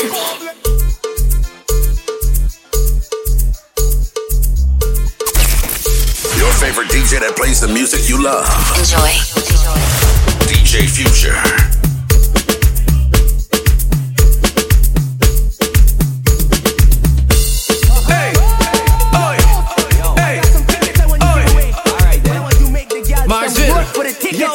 [6.37, 8.47] Your favorite DJ that plays the music you love.
[8.79, 9.11] Enjoy.
[10.47, 11.82] DJ Future.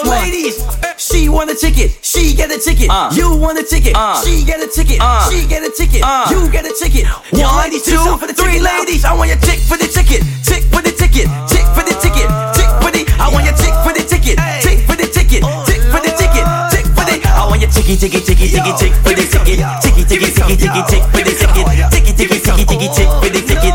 [0.09, 0.57] Ladies,
[0.97, 2.89] she want a ticket, she get a ticket.
[3.13, 3.95] You want a ticket,
[4.25, 4.99] she get a ticket,
[5.29, 6.03] she get a ticket.
[6.33, 7.07] You get a ticket.
[7.33, 9.05] One, two, three, ladies.
[9.05, 12.29] I want your tick for the ticket, tick for the ticket, tick for the ticket,
[12.57, 13.05] tick for the.
[13.21, 16.45] I want your tick for the ticket, tick for the ticket, tick for the ticket,
[16.73, 17.21] tick for the.
[17.29, 20.83] I want your ticky, ticky, ticky, ticky, tick for the ticket, ticky, ticky, ticky, ticky,
[20.89, 23.75] tick for the ticket, ticky, ticky, ticky, ticky, tick for the ticket,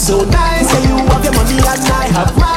[0.00, 2.49] So nice, say you have your money and I have mine.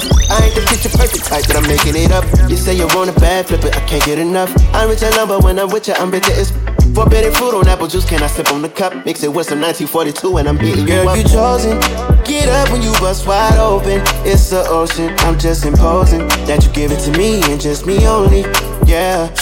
[0.00, 0.30] Us.
[0.30, 2.24] I ain't the picture perfect type, but I'm making it up.
[2.48, 4.50] You say you want a bad flip it, I can't get enough.
[4.72, 6.50] I'm with your number when I'm with you, I'm bitter as
[6.94, 9.06] Forbidden fruit on apple juice, can I sip on the cup?
[9.06, 11.16] Mix it with some 1942 and I'm you Girl, up.
[11.16, 11.78] you chosen.
[12.24, 14.02] Get up when you bust wide open.
[14.26, 15.14] It's the ocean.
[15.20, 18.42] I'm just imposing that you give it to me and just me only.
[18.86, 19.32] Yeah,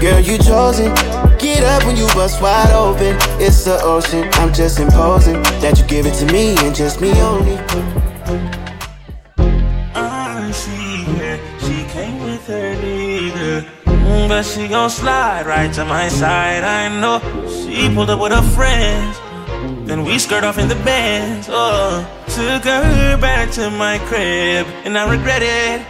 [0.00, 0.94] girl, you chosen.
[1.38, 3.16] Get up when you bust wide open.
[3.40, 4.28] It's the ocean.
[4.34, 8.07] I'm just imposing that you give it to me and just me only.
[14.28, 16.62] But she gon' slide right to my side.
[16.62, 17.18] I know
[17.48, 19.18] she pulled up with her friends.
[19.88, 21.48] Then we skirt off in the bands.
[21.50, 25.80] Oh, took her back to my crib, and I regret it.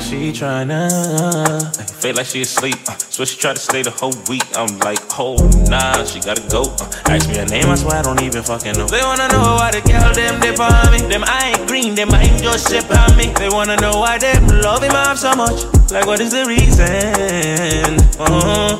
[0.00, 1.70] She tryna uh,
[2.00, 2.76] feel like she asleep.
[2.88, 4.44] Uh, so she try to stay the whole week.
[4.54, 5.36] I'm like, oh
[5.68, 6.62] nah, she gotta go.
[6.78, 8.86] Uh, ask me her name, I swear I don't even fucking know.
[8.86, 11.00] They wanna know why the girl them dip on me.
[11.08, 13.32] Them I ain't green, them I ain't just ship on me.
[13.34, 15.64] They wanna know why them love him off so much.
[15.90, 17.96] Like what is the reason?
[18.20, 18.78] Uh-huh.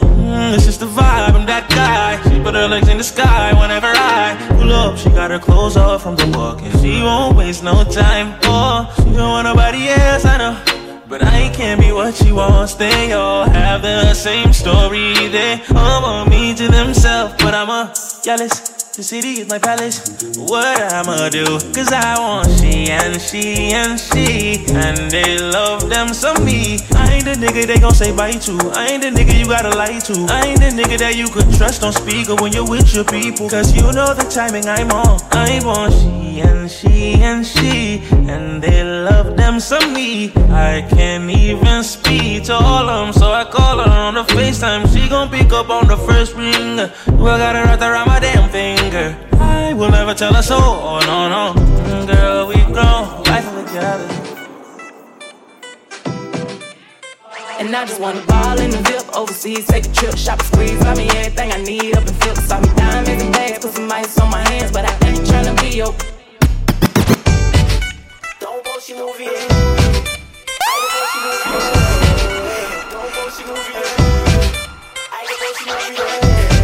[0.55, 2.23] It's just the vibe, I'm that guy.
[2.31, 4.97] She put her legs in the sky whenever I pull up.
[4.97, 8.39] She got her clothes off from the walk and she won't waste no time.
[8.45, 10.76] Oh, she don't want nobody else, I know.
[11.09, 12.75] But I can't be what she wants.
[12.75, 15.15] They all have the same story.
[15.29, 18.75] They all want me to themselves, but I'm a jealous.
[18.97, 20.03] The city is my palace.
[20.37, 21.45] What I'ma do?
[21.71, 24.67] Cause I want she and she and she.
[24.75, 26.81] And they love them some me.
[26.97, 28.59] I ain't the nigga they gon' say bye to.
[28.75, 30.27] I ain't the nigga you gotta lie to.
[30.29, 33.49] I ain't the nigga that you could trust on speaker when you're with your people.
[33.49, 35.21] Cause you know the timing I'm on.
[35.31, 38.03] I want she and she and she.
[38.29, 40.33] And they love them some me.
[40.51, 43.13] I can't even speak to all of them.
[43.13, 44.93] So I call her on the FaceTime.
[44.93, 46.77] She gon' pick up on the first ring.
[47.19, 49.17] Well, got her wrapped around my damn finger.
[49.41, 50.59] I will never tell her so.
[50.59, 52.07] Oh, no, no.
[52.07, 53.23] Girl, we've grown.
[53.25, 54.27] Life together.
[57.59, 60.79] And I just wanna ball in the VIP overseas, take a trip, shop and squeeze.
[60.79, 62.47] Buy me everything I need up in Phillips.
[62.47, 65.61] Saw me diamonds and bags, put some ice on my hands, but I ain't tryna
[65.61, 66.16] be your.
[68.77, 69.49] I can bullshit move it.
[72.93, 73.87] Don't bullshit move it.
[75.13, 76.56] I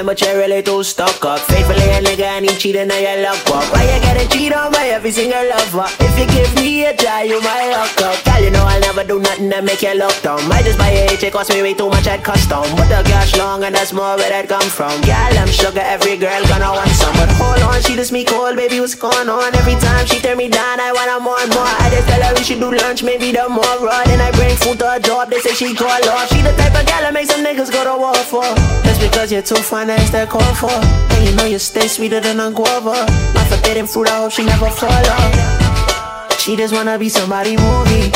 [0.00, 1.38] fine, but you're really too stuck up.
[1.40, 3.38] Faithfully a nigga and he cheating on your up.
[3.72, 5.86] Why you gotta cheat on my every single lover?
[6.00, 8.24] If you give me a try, you might lock up.
[8.24, 10.40] Girl, you know I'll never do nothing that make you look dumb.
[10.48, 12.64] Might just buy a H, it cost me way too much at custom.
[12.76, 15.00] But the cash long and that's more where that come from.
[15.02, 17.14] Girl, I'm sugar, every girl gonna want some.
[17.14, 19.54] But hold on, she just me cold, baby, what's going on?
[19.54, 21.66] Every time she turn me down, I her more and more.
[21.66, 24.02] I just tell her we should do lunch, maybe raw.
[24.04, 26.28] Then I bring food to her job, they say she call off.
[26.30, 28.46] She the type of girl that make some niggas go to war for.
[28.86, 30.70] Just because you're too fine, that's that call for.
[30.70, 33.06] And you know you stay sweeter than a guava.
[33.34, 36.40] My forbidden fruit, I hope she never fall off.
[36.40, 38.12] She just wanna be somebody movie.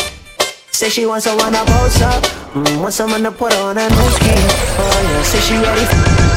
[0.70, 2.22] Say she wants someone to post up.
[2.54, 4.38] Mm, want someone to put her on a news key.
[4.78, 6.33] Oh yeah, say she ready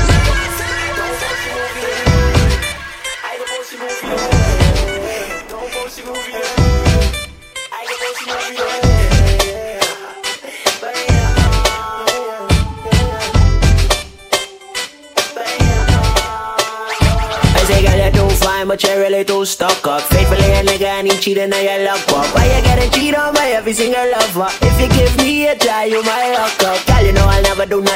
[18.84, 20.02] you're really too stuck up.
[20.02, 22.35] Faithfully a nigga and he cheating on your luck up.
[22.35, 24.49] Why you getting cheated on my every single lover?
[24.61, 26.85] If you give me a try, you might hook up.
[26.85, 27.36] Girl, you know do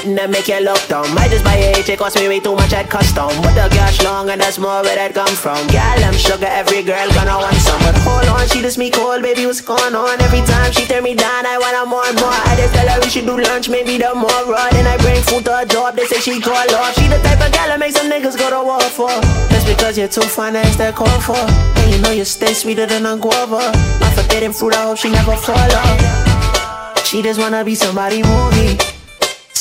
[0.01, 1.05] nothing that make you look dumb.
[1.17, 3.29] I just buy a H, it cost me way too much at custom.
[3.41, 5.61] But the cash long and that's more where that come from.
[5.69, 7.77] Girl, I'm sugar, every girl gonna want some.
[7.85, 10.17] But hold on, she just me cold, baby, what's going on?
[10.21, 12.33] Every time she turn me down, I her more and more.
[12.33, 14.69] I just tell her we should do lunch, maybe raw.
[14.73, 16.97] Then I bring food to her job, they say she call off.
[16.97, 19.13] She the type of girl that make some niggas go to war for.
[19.53, 21.37] That's because you're too fine, that's that call for.
[21.37, 23.69] And you know you stay sweeter than a guava.
[24.01, 27.05] My forbidden fruit, I hope she never fall off.
[27.05, 29.00] She just wanna be somebody movie.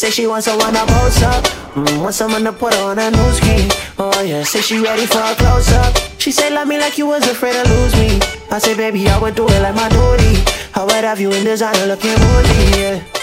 [0.00, 1.44] Say she wants someone to post up.
[1.74, 3.68] Mm, want someone to put on a news screen.
[3.98, 5.94] Oh yeah, say she ready for a close up.
[6.18, 8.18] She say love me like you was afraid to lose me.
[8.50, 10.42] I say baby I would do it like my duty.
[10.74, 12.80] I would have you in designer looking bougie.
[12.80, 13.19] Yeah.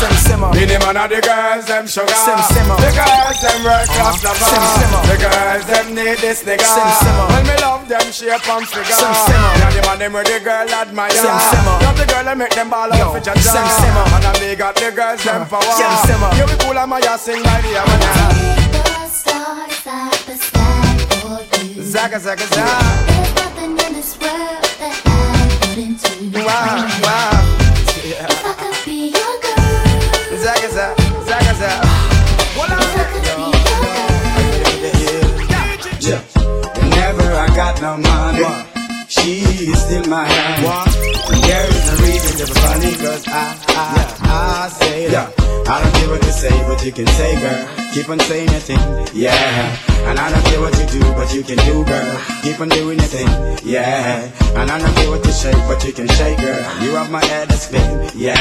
[0.00, 0.48] Sim simmer.
[0.56, 2.08] Be the man of the girls, them sugar.
[2.08, 2.76] Sim simmer.
[2.80, 4.48] The girls, them work class lover.
[4.48, 5.02] Sim simmer.
[5.04, 6.64] The girls, them need this nigga.
[6.64, 7.26] Sim simmer.
[7.28, 8.96] When me love them shape and figure.
[8.96, 9.52] Sim simmer.
[9.60, 11.12] Yeah, the man them where the girl admire.
[11.12, 11.76] Sim simmer.
[11.84, 13.44] Love the girl that make them ball out for jaja.
[13.44, 14.04] Sim simmer.
[14.16, 15.68] And I me got the girls, them power.
[15.76, 16.32] Sim simmer.
[16.32, 18.08] You be cool and my ass sing by the amana.
[21.92, 22.72] Zaga, zaga, zaga.
[26.32, 27.39] Wow, wow.
[37.60, 38.42] Got no money,
[39.08, 41.42] she is still my honey.
[41.46, 45.28] There is a reason to be funny, cause I, I, I say that.
[45.68, 47.79] I don't care what you say, but you can say, girl.
[47.92, 48.78] Keep on saying your thing,
[49.12, 49.76] yeah.
[50.06, 52.20] And I don't care what you do, but you can do, girl.
[52.42, 53.26] Keep on doing your thing,
[53.64, 54.30] yeah.
[54.54, 56.62] And I don't care what you shake, but you can shake, girl.
[56.82, 58.36] You have my head to spin, yeah.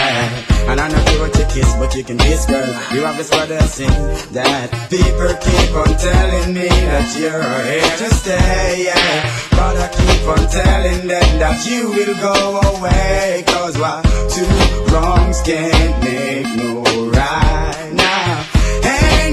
[0.69, 2.67] And I don't care what you kiss, but you can kiss, girl.
[2.93, 3.89] You have this brother sing
[4.37, 4.69] that.
[4.91, 9.49] People keep on telling me that you're here to stay, yeah.
[9.49, 13.43] But I keep on telling them that you will go away.
[13.47, 17.78] Cause why two wrongs can't make no right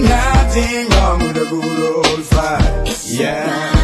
[0.09, 2.87] nothing wrong with a good old fight.
[3.07, 3.77] Yeah.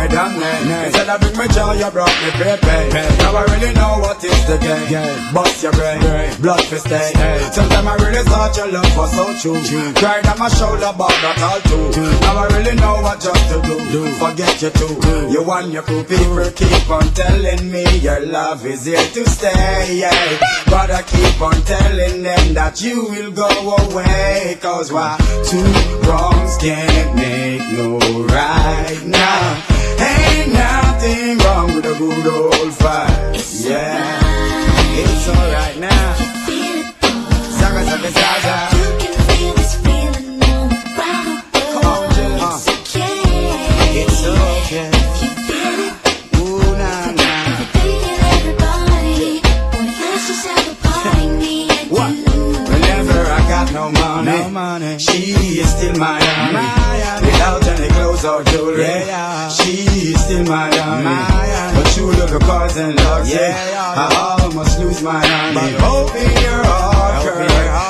[0.00, 0.30] Zaga, zaga, zaga.
[0.30, 0.80] Ooh, nah, nah.
[0.80, 0.80] Uh, uh.
[0.80, 1.90] Girl, don't tie your mouth and call me Danny Instead of bring me joy, you
[1.90, 5.34] brought me baby Now I really know what is the game.
[5.34, 6.00] Bust your brain,
[6.40, 7.12] blood for stay.
[7.52, 9.92] Sometimes I really thought your love was so true.
[9.94, 11.90] Cried on my shoulder, but not all too
[12.20, 13.76] Now I really know what just to do.
[14.16, 14.94] Forget you too.
[15.30, 19.98] You and your crew people keep on telling me Your love is here to stay.
[20.00, 20.38] Yeah.
[20.66, 24.56] But I keep on telling them that you will go away.
[24.60, 25.18] Cause why?
[25.44, 25.64] Two
[26.08, 35.00] wrongs can't make no right now Ain't nothing wrong with a good old fight Yeah,
[35.02, 36.14] it's alright now
[37.58, 38.56] Zaga, zaga, zaga
[41.72, 42.40] Come on, Jill.
[42.40, 42.58] Uh.
[44.00, 44.90] It's okay
[46.38, 47.56] Ooh, nah, nah
[51.90, 52.12] What?
[52.70, 54.98] Whenever I got no money, no money.
[54.98, 57.19] she is still my honey.
[58.20, 58.84] Clothes or jewelry,
[59.48, 61.74] she is still my honey.
[61.74, 65.72] But you look at cars and luxury, I almost lose my honey.
[65.78, 67.40] But open your heart, girl,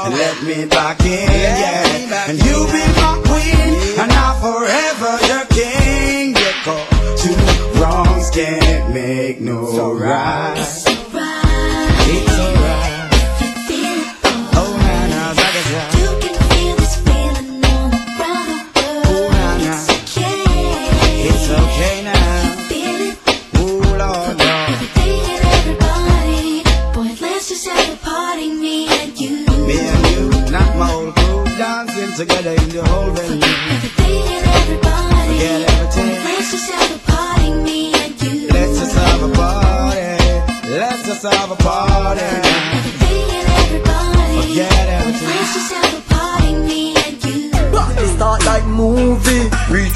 [0.07, 2.28] and let me back in, yeah.
[2.28, 6.36] And you be my queen, and I forever your king.
[6.36, 7.35] Yeah, 'cause two
[7.81, 10.55] wrongs can't make no right.
[10.57, 10.86] It's
[12.39, 12.99] alright.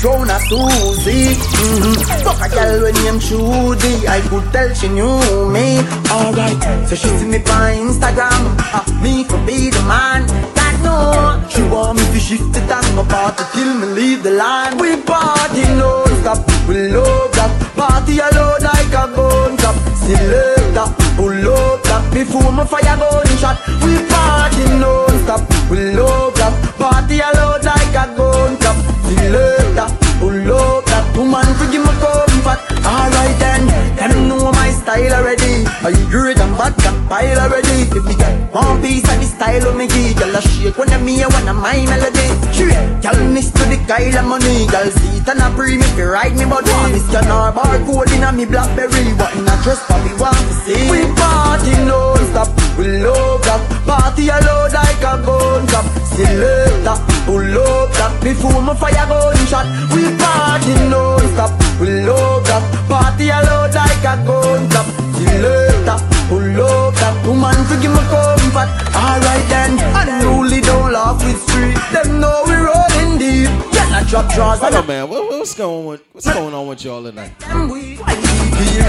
[0.04, 1.34] Round a Susie.
[1.34, 1.96] Mm-hmm.
[2.22, 5.80] Fuck a girl when named Judy, I could tell she knew me.
[6.12, 10.26] Alright, so she see me on Instagram, uh, me could be the man.
[10.54, 14.32] God no, she want me to shift it and my party till me leave the
[14.32, 14.76] line.
[14.76, 19.76] We party non-stop, we love that party alone like a gun cup.
[20.04, 23.56] Selector, pull up that before my fire gun shot.
[23.82, 25.40] We party non-stop,
[25.70, 28.63] we love that party alone like a gun
[29.04, 29.16] cup.
[29.18, 32.60] Selector, pull up that woman to my comfort.
[32.84, 33.66] Alright then,
[33.96, 35.66] them know my style already.
[35.84, 36.33] Are you and
[36.64, 37.84] bad got pile already.
[37.92, 40.90] If me get one piece of the style of me give, girl a shake when
[40.90, 42.28] I'm me, when I'm my melody.
[42.52, 45.88] Straight, girl miss to the Kyle of money, girl see it and a pre me
[45.96, 46.72] fi ride me body.
[46.92, 50.36] Miss your nar barcode in a me blackberry, but in a dress for me want
[50.36, 50.88] to see.
[50.88, 55.86] We party non-stop, we love that party alone like a gun cup.
[56.14, 56.96] Selector,
[57.26, 59.66] pull up that before my fire gun shot.
[59.92, 64.86] We party non-stop, we love that party alone like a gun cup.
[65.18, 68.68] Selector, pull up that woman to give me comfort.
[68.94, 69.76] Alright then,
[70.64, 71.44] don't laugh with.
[71.92, 73.50] Them know we rolling deep.
[73.94, 74.58] A drop draws.
[74.58, 75.08] Hold on, man.
[75.08, 76.00] What, what's going on?
[76.12, 77.30] What's going on with y'all tonight?
[77.38, 77.46] Be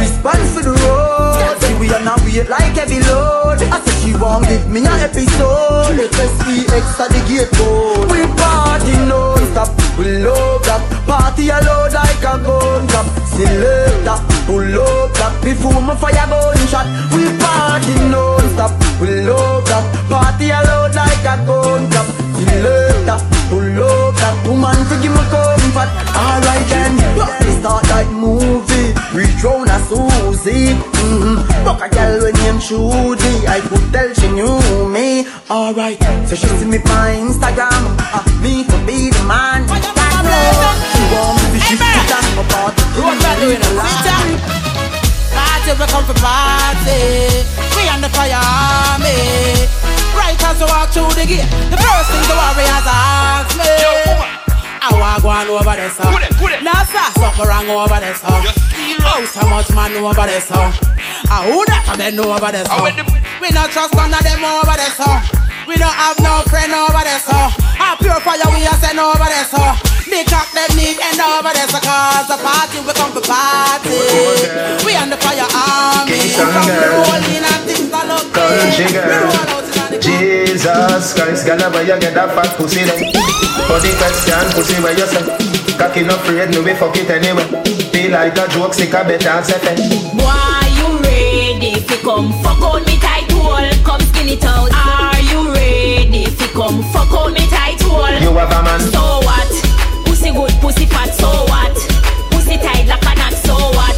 [0.01, 0.69] response for oh.
[0.69, 1.61] the road.
[1.61, 3.61] See we are not wait like heavy load.
[3.69, 5.93] I said she won't give me an episode.
[5.93, 8.09] FSPX at the gate code.
[8.09, 9.84] We party non-stop.
[9.97, 13.07] We love that party alone like a gun cup.
[13.31, 16.83] Selector, pull up that before my fire gun shot.
[17.15, 18.75] We party non-stop.
[18.99, 22.07] We love that party alone like a gun cup.
[22.35, 25.89] Selector, pull up that woman to give me comfort.
[26.11, 26.99] Alright then,
[27.63, 28.91] start like movie.
[29.15, 29.71] Reach round
[30.47, 31.65] a Mm-hmm.
[31.65, 33.45] Fuck a girl when named Judy.
[33.49, 34.57] I could tell she knew
[34.89, 35.25] me.
[35.49, 35.97] Alright,
[36.29, 37.97] so she see me on Instagram.
[37.97, 39.65] Uh, me to be the man.
[39.65, 39.81] God
[40.25, 42.81] knows she want me to shift it and my party.
[43.01, 43.61] What you doing?
[45.33, 47.01] Party, we come for party.
[47.73, 49.65] We on the fire army.
[50.13, 53.73] Right as we walk through the gate, the first thing the warriors ask me.
[54.85, 56.05] I want go on over there, sir.
[56.61, 58.74] Now, sir, something wrong over there, sir.
[59.01, 60.69] How so much man know over there, sir?
[61.25, 62.85] I who that a know over there, sir?
[63.41, 65.15] We not trust none of them over there, sir.
[65.65, 67.45] We don't have no friend over there, sir.
[67.81, 69.69] A pure fire we are send over there, sir.
[70.05, 71.81] The cock them need end over there, sir.
[71.81, 73.97] Cause the party we come for party.
[74.85, 76.21] We on the fire army.
[76.37, 79.33] From the rolling and things that look Country girl.
[79.97, 83.01] Jesus Christ, girl, where you get that fat pussy then?
[83.65, 85.25] For the question, pussy where you say?
[85.77, 87.74] Cocky no afraid, no we fuck it anyway.
[88.11, 89.57] Like a joke, sick a better and say
[90.13, 93.65] Why you ready fi come fuck out me tight hole?
[93.83, 94.69] Come skin it out.
[94.71, 98.13] Are you ready fi come fuck out me tight hole?
[98.21, 98.79] You have a man.
[98.93, 99.49] So what?
[100.05, 101.09] Pussy good, pussy fat.
[101.15, 101.73] So what?
[102.29, 103.33] Pussy tight like a knot.
[103.33, 103.97] So what?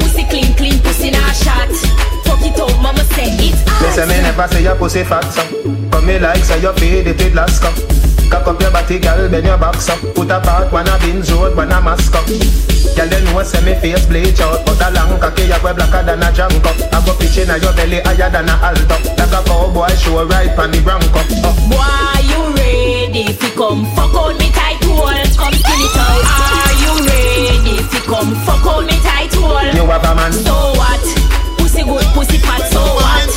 [0.00, 1.72] Pussy clean, clean, pussy not shot.
[2.28, 5.42] Fuck it out, mama say it's Me say me never say your pussy fat so
[5.90, 7.97] Come me like say you feed it with last cup
[8.30, 11.32] Cock up your body, girl, bend your back up Put a part, one a Benz
[11.32, 14.90] road, one a mask up Girl, you know say me face bleach out But a
[14.92, 18.00] long cocky, you go blacker than a jam cup I go pitch in your belly
[18.04, 21.54] higher than a alto Like a cowboy show right on the bronco uh.
[21.72, 25.08] Why you ready fi come fuck out me tight hole?
[25.08, 26.24] Come skin it out.
[26.28, 29.72] Are you ready fi come fuck out me tight hole?
[29.72, 30.32] You have a man.
[30.32, 31.00] So what?
[31.58, 32.62] Pussy good, pussy fat.
[32.72, 33.28] So what?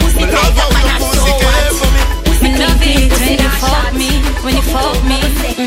[0.00, 1.14] Pussy tight like a knot.
[1.14, 1.93] So what?
[2.84, 4.10] Pussy Me love clean, it pussy when you not fuck me,
[4.44, 5.20] when you fuck me.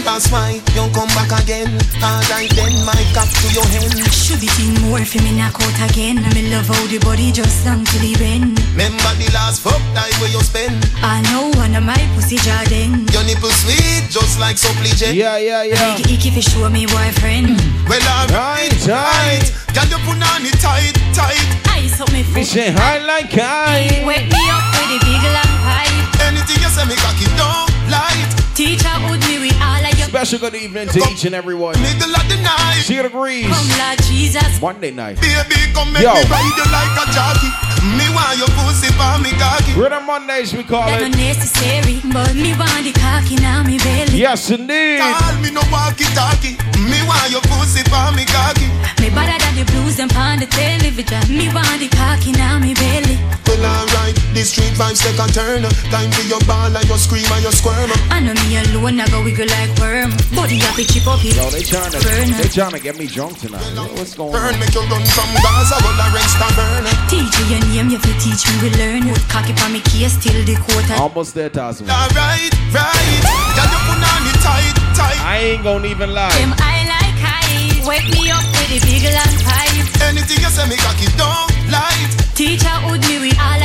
[0.06, 1.74] That's why you come back again.
[1.98, 3.98] Alright then, my cap to your hand.
[4.14, 6.22] Should be seen more for me knock out again.
[6.22, 8.60] I me love how the body just long till the bend.
[8.78, 10.78] Remember the last fuck night where you spend.
[11.02, 13.10] I know one of my pussy jardin.
[13.10, 15.16] Your nipple sweet, just like supply jet.
[15.16, 15.98] Yeah, yeah, yeah.
[15.98, 17.58] Big icky fi show me boyfriend.
[17.90, 19.46] Well, alright, right.
[19.74, 21.42] Can you put on it tight, tight?
[21.82, 22.46] Ice up me Me foot.
[22.46, 24.06] say high like I.
[24.06, 25.97] Wake me up with the big long pipe.
[26.38, 28.30] Anything you say me cocky don't light.
[28.54, 31.74] Teacher would me with all of your Special good evening to each and every one.
[31.82, 32.82] Middle of the night.
[32.86, 33.48] She agrees.
[33.48, 34.62] come Lord Jesus.
[34.62, 35.20] Monday night.
[35.20, 36.14] Baby, come make Yo.
[36.14, 37.67] me ride you like a jockey.
[37.96, 39.74] Me want your pussy for me cocky.
[39.80, 41.14] Rhythm Mondays we call That it.
[41.14, 44.18] unnecessary, but me want the cocky now me belly.
[44.18, 45.00] Yes, indeed.
[45.00, 46.58] Call me no walkie talkie.
[46.84, 48.68] Me want your pussy for me cocky.
[49.00, 51.22] Me better than the blues and on the television.
[51.32, 53.16] Me want the cocky now me belly.
[53.48, 55.64] Well, alright, The street vibes take a turn.
[55.90, 57.90] Time for your ball and your scream and your squirm.
[58.12, 60.12] I know me alone, I go wiggle like worm.
[60.36, 62.28] Body up, it chip up, it Yo, they trying to burn.
[62.36, 63.64] they trying to get me drunk tonight.
[63.96, 64.60] What's going Burn, on?
[64.60, 66.84] make you run from Gaza, well, the rest a burn.
[67.08, 67.46] Teach you
[67.78, 69.02] your name, you fi teach me we learn.
[69.14, 70.98] Put cocky for me case till the quarter.
[70.98, 71.90] Almost there, Tasman.
[71.90, 73.22] Alright, right.
[73.54, 75.20] Girl, you put on it tight, tight.
[75.22, 76.34] I ain't gonna even lie.
[76.42, 77.88] Them I like high.
[77.88, 79.86] Wake me up with the big long pipe.
[80.10, 82.10] Anything you say, me cocky don't light.
[82.34, 82.77] Teacher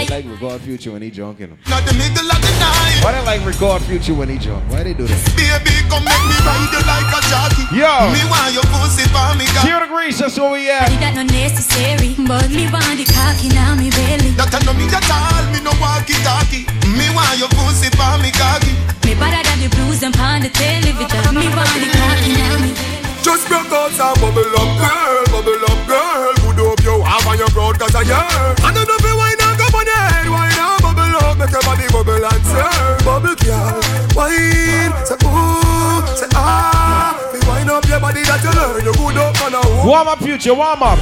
[0.03, 1.59] I I like record future when he drunk in them.
[1.71, 2.99] Not the middle of the night.
[3.07, 4.67] Why they like record future when he drunk?
[4.67, 5.15] Why they do that?
[5.39, 7.65] Baby, come make me ride you like a jockey.
[7.71, 8.11] Yo.
[8.11, 9.63] Me want your pussy for me, girl.
[9.63, 10.91] Zero degrees, that's where we at.
[10.99, 12.19] that no necessary.
[12.19, 14.35] But me want the cocky now me belly.
[14.35, 16.67] That I know me at all, me no walkie talkie.
[16.99, 18.75] Me want your pussy for me, cocky.
[19.07, 21.31] Me better than the blues and pound the television.
[21.31, 23.03] Me want the cocky now me belly.
[23.23, 26.35] Just broke out and bubble up, girl, bubble up, girl.
[26.43, 28.19] Good up you have on your crowd cause I hear.
[28.19, 29.42] I don't know if you wine
[29.73, 32.97] and come on your head, wine and bubble up, make your body bubble and swirl.
[33.05, 33.81] Bubble girl,
[34.15, 37.17] wine, say ooh, say ah.
[37.33, 39.87] Me wine up your body that you learn, you good up and a whoop.
[39.87, 40.99] Warm up future, warm up.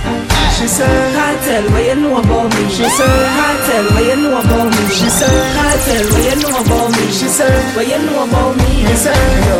[0.56, 2.68] She said, can't tell what you know about me.
[2.68, 4.82] She said, can't tell what you know about me.
[4.92, 7.04] She said, can't tell what you know about me.
[7.10, 8.86] She said, what you know about me.
[8.86, 9.50] She said,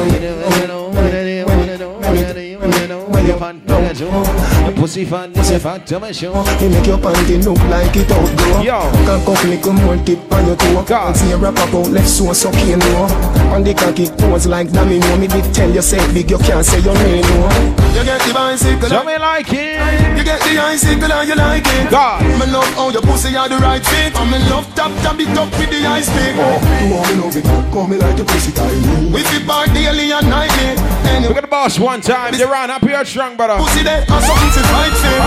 [4.77, 6.33] Pussy fan, pussy fan, tell me show.
[6.61, 8.81] You make your panty look like it outgrow Yo.
[9.05, 11.17] Cock up little more tip on your toe God.
[11.17, 13.05] See you wrap up out left so suck you know
[13.53, 16.81] On the cocky pose like domino Me did tell you say big you can't say
[16.81, 17.49] your name no
[17.95, 18.89] You get the bicycle.
[18.89, 20.17] Tell me like it.
[20.17, 21.91] You get the icicle and you like it.
[21.91, 22.23] God.
[22.23, 24.17] Me love how your pussy are the right fit.
[24.17, 26.35] And me love tap tap it up with the ice pick.
[26.39, 28.73] Oh, you want me love it Call me like your pussy tight
[29.13, 30.71] We fit bar daily and nightly.
[30.75, 32.33] Look Anyway, at the boss one time.
[32.33, 33.59] They run up here strong, brother.
[33.59, 35.19] pussy there and something to fight for.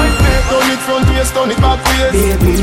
[0.47, 2.15] Turn it front waist, turn it back waist.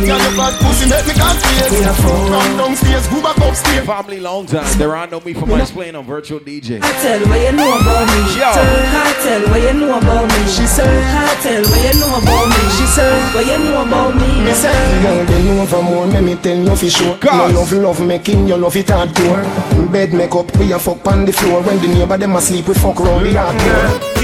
[0.08, 1.68] Girl, your fat pussy make me can't face.
[2.00, 3.86] From downstairs, go back upstairs.
[3.86, 4.64] Family long time.
[4.78, 6.80] They run know me for my explain on virtual DJ.
[6.80, 8.18] can't tell what you know about me.
[8.32, 8.48] Yo.
[8.48, 10.40] said, can't tell what you know about me.
[10.48, 12.60] She said, can't tell what you know about me.
[12.80, 14.28] She said, what you know about me.
[14.40, 14.72] Me say,
[15.04, 17.18] Girl, bend over more, let me tell you for sure.
[17.18, 17.52] God.
[17.52, 19.44] No love, love making, you love it hardcore.
[19.92, 21.60] Bed make up, we a fuck on the floor.
[21.62, 24.19] When the neighbor them asleep, we fuck round the hardcore.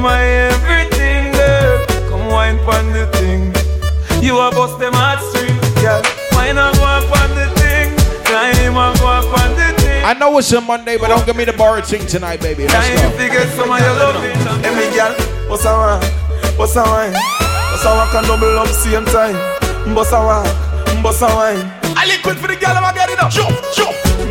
[0.00, 1.86] My everything, girl.
[2.08, 3.52] Come wine pon the thing.
[4.22, 6.02] You a bust them heartstrings, girl.
[6.32, 10.04] Wine and go up on the thing, climb and go up on the thing.
[10.04, 12.66] I know it's a Monday, but don't give me the bar thing tonight, baby.
[12.66, 13.18] Let's Time go.
[13.18, 14.36] to get some of your loving.
[14.64, 15.14] Hey me girl,
[15.48, 16.02] what's a wine?
[16.56, 17.12] What's a wine?
[17.72, 19.36] What's a walk and double up same time?
[19.94, 21.64] Bust a walk, bust a wine.
[21.96, 23.30] I liquid for the girl, I'ma get it up.
[23.30, 23.89] Jump, jump.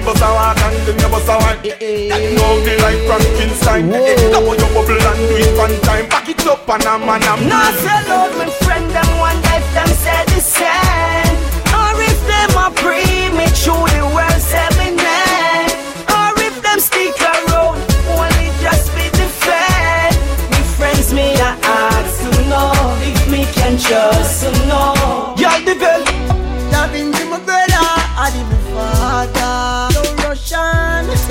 [0.09, 1.61] Bust a walk and then you bust a wine.
[2.09, 3.93] That know me like Frankenstein.
[3.93, 6.09] Eh, eh, That what bubble and do it one time.
[6.09, 7.45] Back it up and I'm and I'm.
[7.45, 11.37] No sell out my friend them one if them say the same
[11.77, 15.77] Or if them a pre me truly well say me name
[16.09, 17.77] Or if them stick around
[18.09, 20.09] only just be the fan
[20.49, 22.73] Me friends me a ask to know
[23.05, 26.08] if me can trust to know Y'all the girl.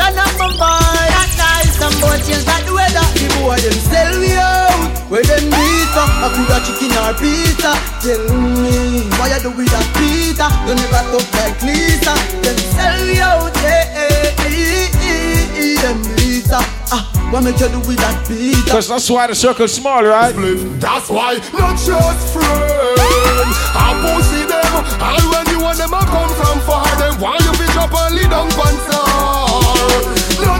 [0.09, 1.09] Russian, stand up my boy.
[1.09, 3.05] That nice, some boy change like the weather.
[3.14, 5.10] The boy them sell we out.
[5.10, 7.72] Where them beat up, I could have chicken or pizza.
[8.05, 10.47] Tell me, why you do with that pizza?
[10.68, 12.14] You never talk like Lisa.
[12.44, 15.82] Them sell we out, yeah, yeah, yeah, yeah, yeah.
[15.82, 16.60] Them pizza.
[16.93, 18.64] Ah, what make you do with that pizza?
[18.64, 20.35] Because that's why the circle's small, right?
[20.80, 23.56] That's why not just friends.
[23.72, 26.85] I pussy them, and when you want them, I come from far.
[27.01, 29.07] Them want you bitch up and lead down pansar.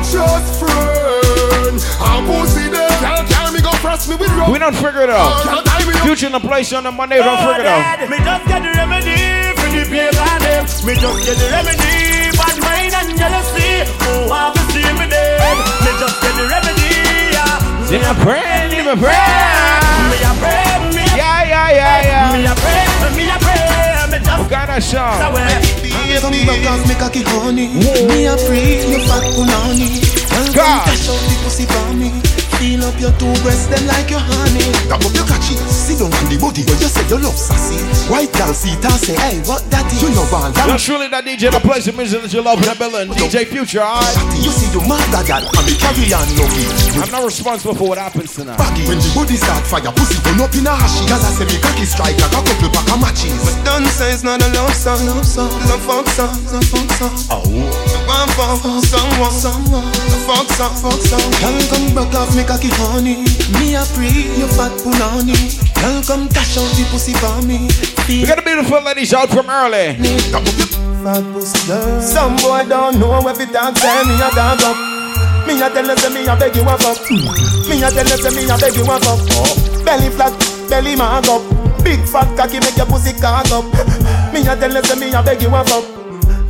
[0.09, 1.85] Not just friends.
[2.01, 4.49] I pussy them, can't carry me go frost me with rope.
[4.49, 5.45] We don't figure it out.
[5.45, 6.01] Can't tie me up.
[6.01, 8.09] Future in the place on the Monday, don't figure it out.
[8.09, 10.65] Me just get the remedy for the paper them.
[10.89, 13.85] Me just get the remedy, bad mind and jealousy.
[14.01, 15.45] Who want to see me dead?
[15.85, 16.89] Me just get the remedy.
[17.37, 17.85] Yeah.
[17.85, 19.13] Sing a prayer, leave a prayer.
[20.09, 23.48] Me a pray, me a Yeah, yeah, yeah, me a pray, me a pray,
[24.39, 25.19] me just What kind of song?
[26.20, 27.69] Come back off me cocky honey.
[28.09, 30.01] Me a free, you fat punani.
[30.31, 30.85] Well, God.
[30.85, 32.48] come cash out the pussy for me.
[32.59, 34.67] Feel up your two breasts, them like your honey.
[34.91, 37.79] Grab up your catchy, sit down on the body where you say you love sassy.
[38.11, 40.03] White girl see it and say, hey, what that is?
[40.03, 42.67] You know one, You're truly that DJ that plays the music that you love in
[42.67, 43.15] the building.
[43.15, 44.11] DJ Future, alright?
[44.43, 46.99] You see the mother girl, and me carry on luggage.
[46.99, 48.59] I'm not responsible for what happens tonight.
[48.59, 51.07] Baggy when the body start fire, pussy burn up in a ashy.
[51.07, 53.39] Cause I say me cocky strike like a couple pack of matches.
[53.39, 56.91] But don't say it's not a love song, love song, love fuck song, love fuck
[56.99, 57.15] song.
[57.31, 57.47] Oh,
[58.19, 61.31] one fuck someone, someone, love fuck fuck song.
[61.43, 63.23] Girl come back off me cocky honey,
[63.59, 65.36] me a free, you fat punani.
[65.78, 67.69] Girl come cash out the pussy for me.
[68.09, 69.97] We got a beautiful Beautiful ladies out from early.
[69.97, 72.03] Fat pussy girl.
[72.03, 74.77] Some boy don't know if it dance, say me a dance up.
[75.47, 76.99] Me a tell you say me a beg you a fuck.
[77.69, 79.85] Me a tell you say me a beg you a fuck.
[79.85, 80.35] Belly flat,
[80.69, 81.43] belly mag up.
[81.82, 83.65] Big fat cocky make your pussy cock up.
[84.35, 85.98] Me a tell you say me a beg you a fuck.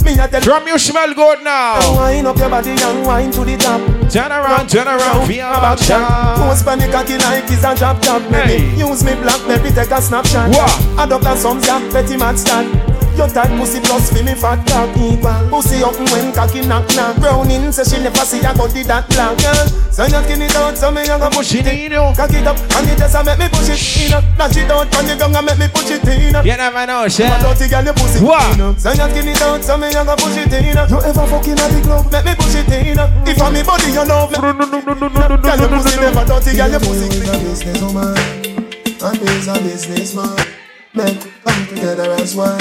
[0.08, 1.94] Me a tell Drum you smell good now.
[1.94, 3.78] Wine up your body and wine to the top.
[4.10, 6.38] Turn around, turn around, feel about shot.
[6.38, 8.22] Post pan the cocky like it's a drop top.
[8.30, 10.48] Baby, use me black, baby, take a snapshot.
[10.48, 11.04] What?
[11.04, 12.87] Adopt a some zap, petty mad stand.
[13.18, 15.34] Your tight pussy plus fi me fat cock equal.
[15.50, 17.18] Pussy up when cocky knock knock.
[17.18, 19.66] Browning say she never see a body that black girl.
[19.90, 21.90] So you skin it out, so me a go push it in.
[22.14, 24.14] Cock it up and it just a make me push it in.
[24.38, 26.30] Dash it out on the ground and make me push it in.
[26.46, 27.26] You never know, shit.
[27.26, 28.54] My dirty girl, your pussy What?
[28.54, 28.78] clean.
[28.78, 30.78] So you skin it out, so me a go push it in.
[30.86, 33.02] You ever fucking at the club, make me push it in.
[33.26, 34.30] If I'm me body, you know.
[34.30, 37.34] Girl, your pussy never dirty, girl, your pussy clean.
[37.42, 40.67] business woman, and is a businessman.
[40.94, 42.58] Men come together as one.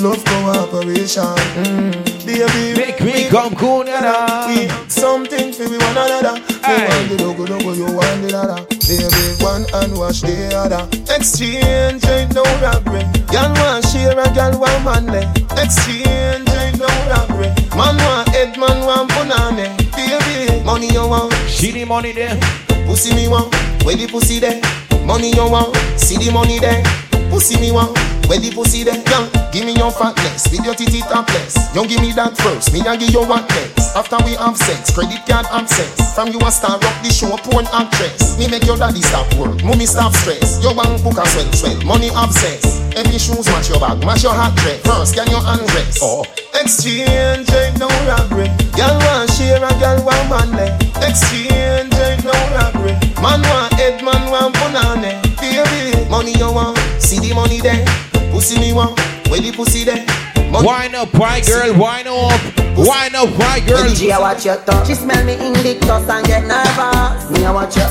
[0.00, 1.22] Love cooperation.
[1.62, 2.26] Mm.
[2.26, 4.46] Baby, Make me come cool, nada.
[4.48, 6.36] we something for we one another.
[6.38, 8.64] You want the logo, logo, you want the ladder.
[8.88, 10.88] Baby, one and wash the other.
[11.14, 13.04] Exchange ain't no robbery.
[13.30, 15.22] Girl want share and girl want manly.
[15.60, 17.52] Exchange ain't no robbery.
[17.76, 19.68] Man want head, man want punani.
[19.94, 21.32] Baby, money you want.
[21.46, 22.38] See the money there.
[22.86, 23.54] Pussy me want,
[23.84, 24.60] where the pussy there?
[25.06, 26.82] Money you want, see the money there.
[27.30, 27.96] Pussy me want,
[28.28, 28.96] where the pussy there?
[29.10, 31.56] Young, give me your fatness, with your titty topless.
[31.74, 33.96] You give me that first, me I give you what next.
[33.96, 36.14] After we have sex, credit card access.
[36.14, 38.38] From you a star up the show, porn actress.
[38.38, 40.62] Me make your daddy stop work, mommy stop stress.
[40.62, 42.80] Your bank book a swell, swell, money obsess.
[42.94, 44.80] Every shoes match your bag, match your hat dress.
[44.86, 45.98] First, can your undress?
[46.00, 46.24] Oh.
[46.54, 48.46] Exchange ain't no robbery.
[48.78, 50.70] Girl want share and girl want manly.
[51.02, 52.94] Exchange ain't no robbery.
[53.20, 55.33] Man want head, man want punani.
[55.44, 57.84] Baby, money you want, see the money there.
[58.32, 58.98] Pussy me want,
[59.28, 60.06] where the pussy there.
[60.50, 60.66] Money.
[60.66, 62.40] Wine up, white girl, wine up.
[62.76, 63.84] Wine up, white girl.
[63.92, 64.86] G, I watch your tongue.
[64.86, 67.30] She smell me invictus and get nervous.
[67.30, 67.86] Me, I watch your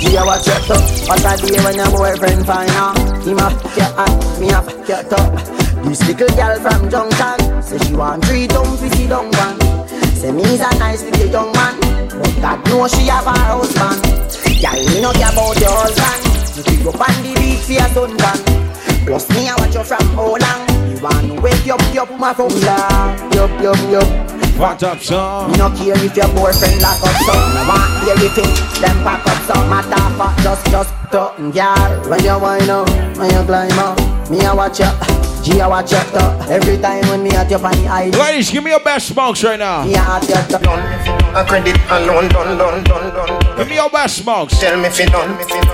[0.00, 0.82] G, I watch your tongue.
[1.06, 2.96] What a day when your boyfriend find out.
[3.20, 5.36] Him a pick your hand, me a pick your tongue.
[5.84, 9.60] This little girl from Junction say she want three dumb fifty dumb one.
[10.16, 11.76] Say me's a nice little young man,
[12.16, 14.00] but God know she have a husband.
[14.62, 16.33] Girl, me no care about your husband.
[16.56, 18.38] You pick up on the beat for your suntan.
[19.06, 20.62] Plus me I watch you from how long.
[20.88, 24.34] You want to wake up, you up my phone, yup, yup, yup.
[24.56, 25.50] What up, son?
[25.50, 29.02] Me no care if your boyfriend lock up some Me want hear you think them
[29.02, 33.42] pack up some Matter for just, just talking girl When you wind up, when you
[33.42, 33.98] climb up
[34.30, 34.86] Me a watch you,
[35.42, 38.62] G a watch you top Every time when me at your funny eyes Ladies, give
[38.62, 39.84] me your best smokes right now.
[39.84, 43.56] Me a at your top A credit alone, done, done, done, done.
[43.56, 44.56] Give me your best smokes.
[44.60, 45.32] Tell me fi done.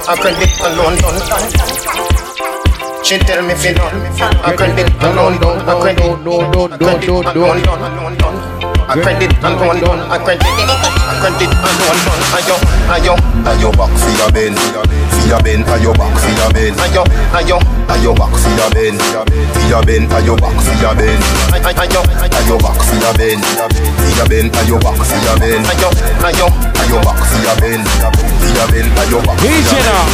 [0.08, 3.04] A credit alone, done, done.
[3.04, 3.94] She tell me fi done.
[4.42, 5.60] A credit alone, done.
[5.68, 8.59] A credit, a credit alone, done.
[8.90, 10.02] A credit alone, done.
[10.10, 12.22] A credit, a credit alone, done.
[12.34, 12.56] Ayo,
[12.90, 13.14] ayo,
[13.46, 17.58] Ayo back for your bend, for your bend, ayo back for your bend, ayo, ayo,
[17.86, 21.22] ayo back for your bend, for your bend, ayo back for your bend,
[21.54, 22.02] ayo, ayo,
[22.34, 25.88] ayo back for your bend, for your bend, ayo back for your bend, ayo,
[26.26, 26.46] ayo,
[26.82, 30.04] ayo back for your bend, for your bend, ayo back for Easy your now.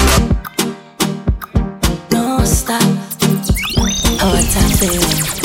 [2.11, 2.83] Don't stop.
[3.79, 5.17] Oh, what a feeling.
[5.33, 5.36] I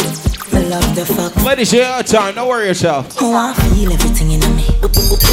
[0.71, 1.35] love the fuck.
[1.43, 2.35] Ladies, your time.
[2.35, 3.17] Don't worry yourself.
[3.19, 4.63] Oh, I feel everything in me.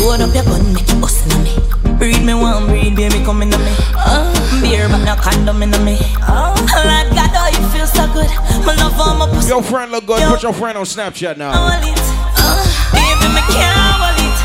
[0.02, 1.54] Load up your gun, make it bust in me.
[1.98, 3.74] Breed me one, breed baby, come in me.
[3.94, 4.26] Oh,
[4.62, 5.96] beer, but no condom in me.
[6.26, 8.30] Oh, Lord God, oh, you feel so good.
[8.66, 9.48] My love for my pussy.
[9.54, 10.22] Your friend look good.
[10.26, 11.54] Put your friend on Snapchat now.
[11.54, 11.98] Hold it.
[12.42, 12.58] Oh,
[12.90, 14.38] baby, me can't hold it.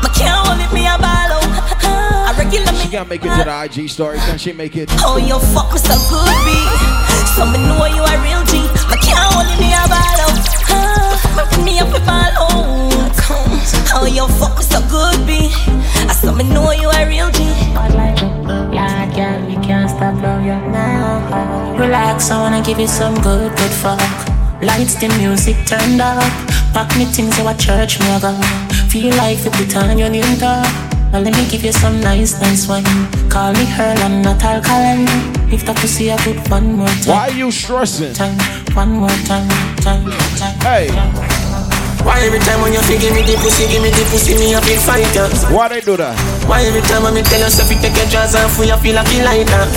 [0.00, 1.44] Me can't hold it, me a ball out.
[2.32, 2.78] I regular me.
[2.80, 4.16] She gotta make it to the IG story.
[4.24, 4.88] Can she make it?
[5.04, 6.56] Oh, you fuck me so good, B.
[7.36, 8.64] So me know you a real G.
[8.88, 10.29] Me can't hold it, me a ball out.
[11.80, 13.16] Me up a ball out.
[13.96, 15.48] Oh, you fuck me so good, B.
[16.08, 17.44] I saw me know you a real G.
[18.74, 21.74] Yeah, girl, we can't stop love you now.
[21.78, 23.98] Relax, I wanna give you some good, good fuck.
[24.60, 26.20] Lights, the music turned up.
[26.74, 28.34] Pack me things to a church, me go.
[28.90, 30.68] Feel like you put on your new top.
[31.12, 32.84] Now let me give you some nice, nice wine.
[33.30, 35.08] Call me her, I'm not alkaline.
[35.50, 37.08] If the pussy I put one more time.
[37.08, 38.12] Why are you stressing?
[38.12, 38.36] Time,
[38.76, 39.48] one more time,
[39.78, 40.04] time,
[40.36, 40.60] time.
[40.60, 41.49] Hey.
[42.04, 44.54] Why every time when you feel give me the pussy, give me the pussy, me
[44.54, 45.28] a big fighter?
[45.52, 46.16] Why they do that?
[46.48, 49.12] Why every time when me tell yourself you take your jaws off, you feel like
[49.12, 49.68] you like that?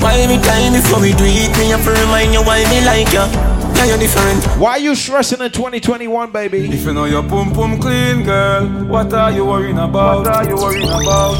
[0.00, 3.12] Why every time before we do it, me have to remind you why me like
[3.12, 3.24] you?
[3.76, 4.44] Yeah, you're different.
[4.60, 6.68] Why are you stressing in 2021, baby?
[6.72, 10.24] If you know your pum pum clean, girl, what are you worrying about?
[10.24, 11.36] What are you worrying about?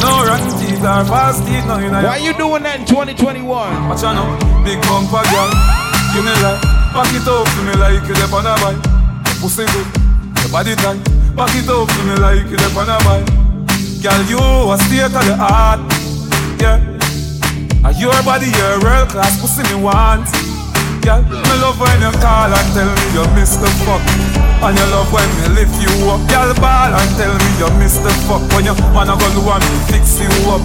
[0.00, 3.44] No rotten teeth or fast teeth, no in Why you doing that in 2021?
[3.88, 5.81] Watch out now, big bumper girl.
[6.12, 6.60] Give me like,
[6.92, 8.76] back it up to me like you on a bike.
[9.40, 9.88] Pussy good,
[10.44, 11.00] your body tight.
[11.32, 13.24] Back it up to me like you on a bike.
[14.04, 15.80] Girl, you a state of the art,
[16.60, 16.84] yeah.
[17.80, 20.28] And your body, your world class pussy me want.
[21.00, 24.04] Girl, me love when you call and tell me you miss the fuck.
[24.68, 26.20] And you love when me lift you up.
[26.28, 28.44] Girl, ball and tell me you miss the fuck.
[28.52, 30.60] When you wanna go do and me fix you up.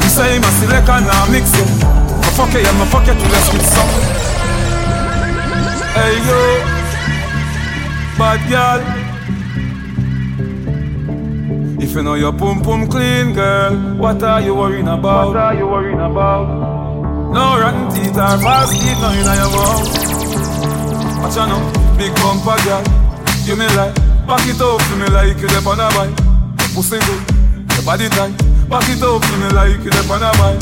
[0.00, 1.68] You say my select and I mix you.
[2.24, 4.31] Me fuck it, you, yeah, me fuck you till you spit some.
[5.92, 6.40] Hey yo,
[8.16, 8.80] bad girl.
[11.82, 15.28] If you know your pum pum clean, girl, what are you worrying about?
[15.28, 16.48] What are you worrying about?
[17.30, 19.84] No rotten teeth or fast teeth, no in your mouth.
[21.20, 21.60] Watch out now,
[21.98, 22.82] big bumper girl.
[23.44, 23.94] You me like,
[24.26, 26.16] back it up to me like you dep on a bike.
[26.72, 27.20] Pussy good,
[27.76, 28.32] your body tight.
[28.70, 30.60] Back it up to me like you dep on a bike.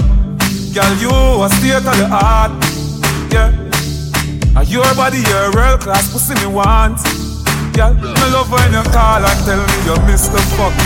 [0.74, 2.50] Girl, you a state of the art,
[3.32, 3.69] yeah.
[4.60, 7.00] And your body, your world class pussy me want.
[7.72, 10.76] Girl, me love when you call and tell me you miss the fuck.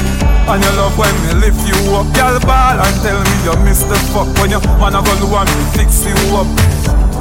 [0.46, 2.06] And you love when me lift you up.
[2.14, 4.30] Girl, ball and tell me you miss the fuck.
[4.38, 6.46] When you wanna go do and me fix you up.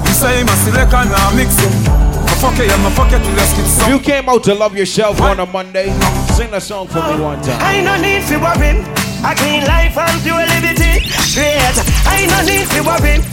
[0.05, 1.73] You say my select and I mix you.
[2.21, 3.89] Me you, yeah, me fuck you till you skip some.
[3.89, 5.89] You came out to love yourself on a Monday.
[6.38, 7.57] Sing a song for me one time.
[7.65, 8.77] I no need to worry.
[9.25, 11.01] A clean life and pure liberty.
[11.25, 11.81] Straight.
[12.05, 13.32] I no need to worrying.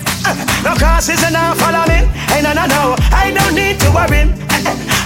[0.64, 2.04] No crosses and no follow me.
[2.28, 2.96] Hey, no, no, no.
[3.10, 4.28] I don't need to worry.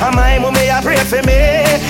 [0.02, 1.38] And my mommy a pray for me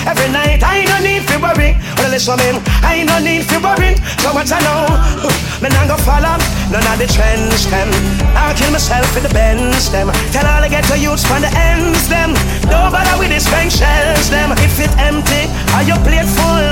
[0.05, 0.63] every night.
[0.63, 1.77] I don't need to worry.
[1.97, 2.61] Well, listen me.
[2.85, 3.97] I don't need to worry.
[4.21, 5.31] So what I know,
[5.63, 6.37] me not go follow
[6.75, 7.89] none of the trends them.
[8.35, 10.11] I'll kill myself with the bends them.
[10.33, 12.35] Tell all I get to youths from the ends them.
[12.67, 14.53] Don't bother with the strength shells them.
[14.59, 16.69] If it empty, are you plate full?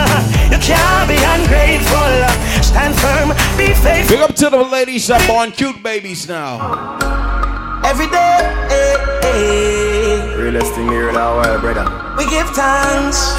[0.53, 2.15] You can't be ungrateful.
[2.61, 4.17] Stand firm, be faithful.
[4.17, 6.42] Big up to the ladies that born cute babies now.
[6.43, 8.35] Every day,
[8.67, 11.87] eh, eh, Realest thing here in our world, brother.
[12.19, 13.39] we give thanks.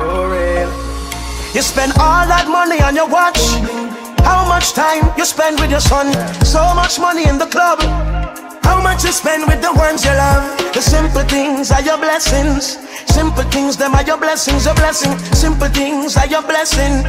[0.00, 0.70] For real.
[1.52, 3.36] You spend all that money on your watch.
[4.24, 6.08] How much time you spend with your son?
[6.42, 7.80] So much money in the club.
[8.64, 10.40] How much you spend with the ones you love?
[10.72, 12.78] The simple things are your blessings.
[13.12, 15.12] Simple things, them are your blessings, your blessing.
[15.36, 17.04] Simple things are your blessing.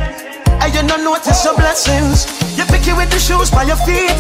[0.60, 2.28] And you don't notice your blessings.
[2.60, 4.20] You pick it with the shoes by your feet.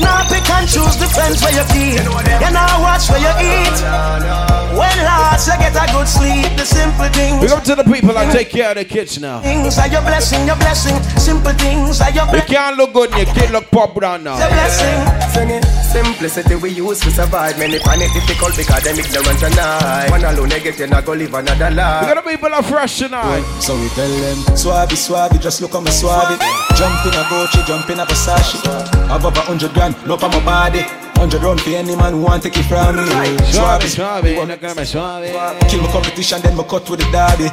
[0.00, 2.04] Now pick and choose the friends where you feed.
[2.04, 4.59] You now watch where you eat.
[4.80, 7.40] When last you get a good sleep, the simple things.
[7.44, 9.40] Big up to the people that take care of the kids now.
[9.42, 10.96] Things are your blessing, your blessing.
[11.20, 12.54] Simple things are your You blessing.
[12.56, 14.38] can't look good and your kid look pop down now.
[14.40, 14.96] Your blessing.
[15.36, 15.64] Sing it.
[15.92, 17.58] Simplicity we use to survive.
[17.58, 20.08] Many find it difficult because them ignorant and I.
[20.10, 22.06] One alone they get you not go live another We life.
[22.08, 23.44] got the people are fresh tonight.
[23.60, 26.38] So we tell them, Swabby, Swabby, just look on me Swabby.
[26.80, 28.64] Jump in a Gucci, jump in a Versace.
[29.08, 30.84] Have over hundred grand, look on my body.
[31.20, 33.04] Hundred round for any man who want take it from me.
[33.52, 35.68] Suave, suave, look at me suave.
[35.68, 37.46] Kill my competition, then my cut with the derby.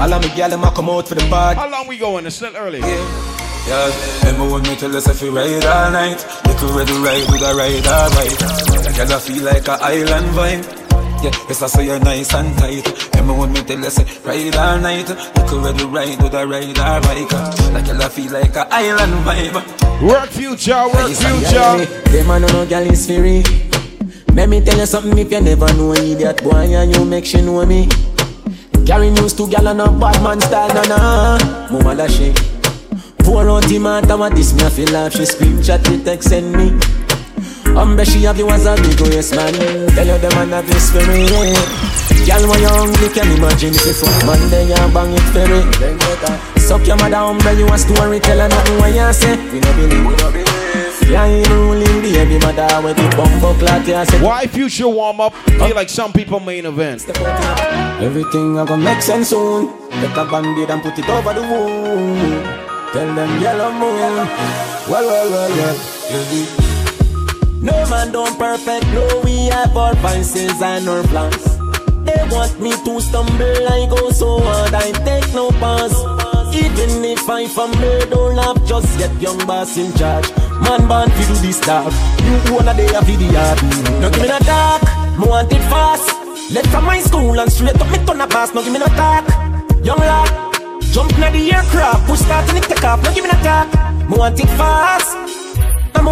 [0.00, 1.58] All of me gal, a come out for the party.
[1.58, 2.26] How long we going?
[2.26, 2.80] It's still early.
[2.80, 3.90] Yeah,
[4.22, 7.52] remember when me tell us if we ride all night Little ready ride with a
[7.52, 10.86] ride all right Like I feel like a island vibe
[11.22, 14.78] Yeah, yes I say you're nice and tight Remember when me tell us ride all
[14.78, 17.32] night Little ready ride with a ride all right
[17.72, 21.86] Like I feel like a island vibe Work future, work future.
[22.12, 23.42] Them a no no gal is free.
[24.34, 27.40] Let me tell you something if you never know idiot boy and you make she
[27.40, 27.88] know me.
[28.84, 31.38] Carry news to gal and a bad man style na na.
[31.72, 32.34] Mama da she.
[33.24, 36.52] Pour out the matter what this me a feel like she screenshot the text send
[36.52, 37.05] me.
[37.76, 39.52] Um, bet she have you as a big yes man.
[39.92, 41.28] Tell you the man have this for me.
[42.24, 45.60] Girl, when you hungry, can imagine if you fuck Monday and bang it for me.
[45.78, 46.56] Then.
[46.58, 49.36] Suck your mother, umbre you a story, tell her nothing what you say.
[49.52, 50.46] We no believe, we no believe.
[51.06, 54.20] Yeah, you ruling the baby mother with the bumbo clot, yeah, say.
[54.20, 55.34] Why future warm up?
[55.34, 57.06] Feel like some people main event.
[58.00, 59.68] Everything a gonna make sense soon.
[59.90, 62.42] Take a band-aid and put it over the wound.
[62.92, 64.26] Tell them yellow moon.
[64.88, 66.65] Well, well, well, well.
[67.60, 71.42] No man don't perfect, no we have our vices and our plans.
[72.04, 75.96] They want me to stumble, I go so hard, I take no pause.
[76.54, 80.30] Even if I fumble, don't laugh, just get young boss in charge.
[80.62, 81.92] Man born to do this stuff,
[82.22, 83.42] you wanna day a video.
[84.00, 84.82] No give me no talk,
[85.18, 86.08] me want it fast.
[86.52, 88.86] Left from my school and straight up me turn a pass, no give me no
[88.86, 89.26] talk.
[89.84, 90.30] Young lad,
[90.92, 93.68] jump in the aircraft, push start and it take off, no give me no talk.
[94.08, 95.45] Me want it fast.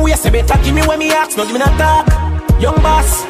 [0.04, 2.06] Way say better give me when me ask, no give me no talk.
[2.60, 3.24] Young boss,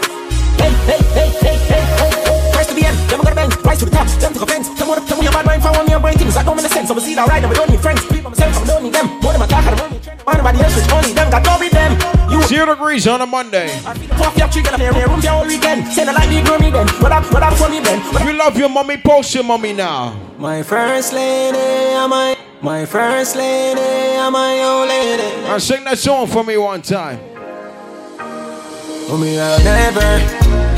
[0.59, 2.25] hey hey hey hey hey hey.
[2.25, 2.34] hey.
[2.75, 4.47] First to the end, then we gotta bend, rise to the top, jump to the
[4.47, 4.67] fence.
[4.75, 6.37] Tell me tell me your bad mind, for one me your brain things.
[6.37, 6.91] I don't make sense.
[6.91, 8.05] I was either right, and we don't need friends.
[8.07, 9.07] People myself, I don't need them.
[9.23, 10.01] More than my talk of money.
[10.27, 11.93] Anybody else with money, them got go with them.
[12.31, 13.69] You Zero degrees on a Monday.
[14.19, 15.87] Fuck your trigger, there, room all weekend.
[15.93, 16.89] Say the light big me then.
[16.99, 18.03] What up, what up, funny then.
[18.27, 20.19] You love your mommy, post your mommy now.
[20.39, 21.59] My first lady,
[21.95, 22.37] am I?
[22.61, 25.47] My first lady, am my old lady.
[25.47, 27.21] Now sing that song for me one time.
[29.07, 30.01] Oh, me, I'll never,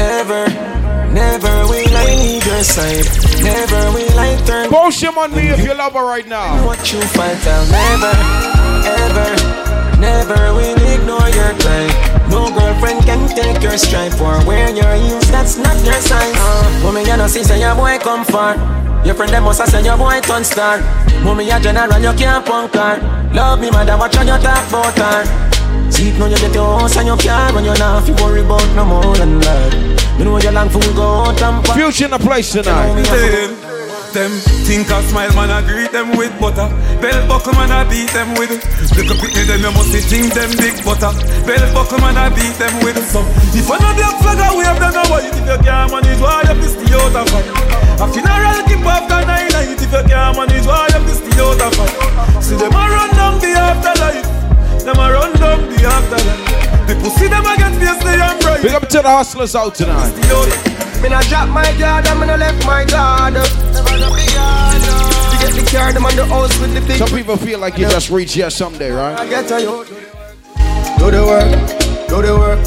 [0.02, 0.75] ever,
[1.16, 3.08] never will I leave your side.
[3.40, 4.68] Never will I turn.
[4.68, 6.60] Post him on me if you love her right now.
[6.68, 8.12] What you fight, I'll never,
[8.84, 9.28] ever,
[9.96, 11.88] never will ignore your cry.
[12.28, 15.24] No girlfriend can take your stripe or wear your heels.
[15.32, 16.36] That's not your size.
[16.36, 18.54] Uh, mommy, you know, see, say your boy come far.
[19.06, 20.84] Your friend them must have say your boy turn star.
[21.24, 23.00] Mommy, a general, you can't punk her.
[23.32, 25.46] Love me, mother, watch how you talk about her.
[25.90, 28.40] See it now you get your house and your car When you're not you worry
[28.40, 32.06] about no more than that Me know your long food go out and pop Future
[32.06, 32.88] in the place tonight.
[33.04, 33.52] Them,
[34.16, 34.32] them
[34.64, 36.72] think I smile, man, I greet them with butter.
[37.04, 38.48] Bell buckle, man, I beat them with.
[38.96, 41.12] Look up at me, them, you must be think them big butter.
[41.44, 42.96] Bell buckle, man, I beat them with.
[43.12, 43.20] So,
[43.52, 45.20] if I know black flag, I wave them now.
[45.20, 47.48] If you can't manage, why you piss the out of fight?
[48.00, 49.76] A funeral keep after nine night.
[49.76, 51.92] If you can't manage, why you piss the out of fight?
[52.40, 54.24] See them a run down the afterlife.
[54.86, 56.86] Them a run down the afterlife.
[56.86, 58.62] The pussy them a get face, they am bright.
[58.62, 60.14] Big up to the hustlers out tonight.
[61.02, 63.34] Me not drop my guard me not left my guard.
[63.34, 63.42] To
[65.42, 66.98] get the car, them on the house with the big.
[66.98, 69.18] Some people feel like you just reach here someday, right?
[69.18, 69.84] I get to you.
[71.02, 71.50] Do the work,
[72.06, 72.62] do the work,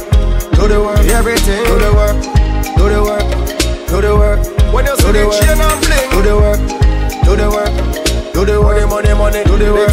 [0.59, 1.63] do the work, everything.
[1.63, 2.19] Do the work,
[2.75, 4.73] do the work, do the work.
[4.73, 6.59] When you see the chain and bling, do the work,
[7.23, 8.89] do the work, do the work.
[8.89, 9.87] Money, money, money, do the work,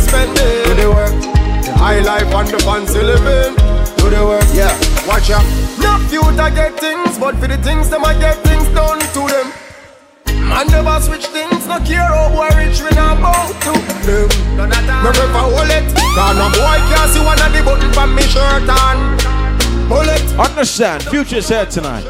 [0.67, 1.36] do the work.
[1.77, 3.53] The high life and the fancy living,
[4.01, 4.49] do the work.
[4.57, 4.73] Yeah,
[5.05, 5.45] watch out.
[5.77, 9.53] No future get things, but for the things them I get things done to them.
[10.49, 13.73] Man never switch things, no care how boy rich we not bow to
[14.09, 14.29] them.
[14.57, 15.85] Me prefer hold it,
[16.17, 18.97] cause no boy can't see one of the button from me shirt on.
[19.87, 20.25] Bullet.
[20.41, 22.09] Understand, future's here tonight.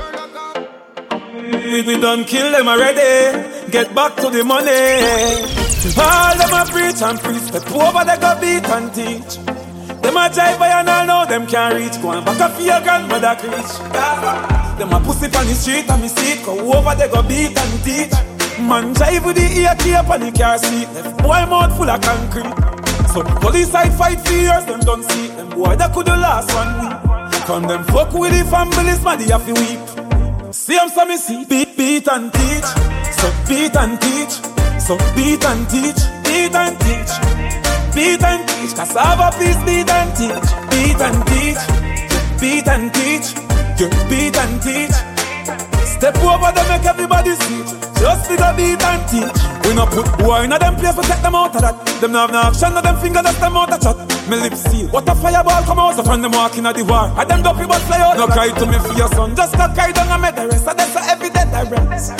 [1.42, 3.50] We, we done kill them already.
[3.72, 5.58] Get back to the money.
[5.98, 7.50] All them a preach and preach.
[7.50, 9.55] Step over they go beat and teach.
[10.06, 12.00] Them a jive by and all know them can't reach.
[12.00, 13.72] Go and back up your grandmother preach.
[14.78, 16.40] Them a pussy on the street and me see.
[16.44, 18.14] Go over they go beat and teach.
[18.62, 20.86] Man jive with the ear tape and the car seat.
[20.94, 22.54] Left boy mouth full of concrete.
[23.10, 25.26] So police side fight for years, them don't see.
[25.26, 27.42] Them boy that could the last one week.
[27.42, 30.54] From them fuck with the families, man, have to weep.
[30.54, 32.68] See I'm some see beat, beat and teach.
[33.18, 34.34] So beat and teach.
[34.78, 35.98] So beat and teach.
[36.22, 37.45] Beat and teach.
[37.96, 38.74] Beat and teach.
[38.76, 40.48] Cassava piece beat and teach.
[40.68, 41.62] Beat and teach.
[42.38, 43.28] Beat and teach.
[43.80, 44.96] You beat and teach.
[45.96, 47.64] Step over them make everybody see.
[47.96, 49.40] Just figure beat and teach.
[49.64, 51.74] We no put boy in a them place, we take them out of that.
[52.02, 53.96] Them no have no action, no them finger just them out of chat.
[54.28, 54.88] Me lips seal.
[54.88, 57.08] What a fireball come out, so from them walking at the war.
[57.16, 58.18] And them dopey but fly out.
[58.18, 60.68] No cry to me for your son, just go cry down and make the rest.
[60.68, 62.12] And that's every day the rest.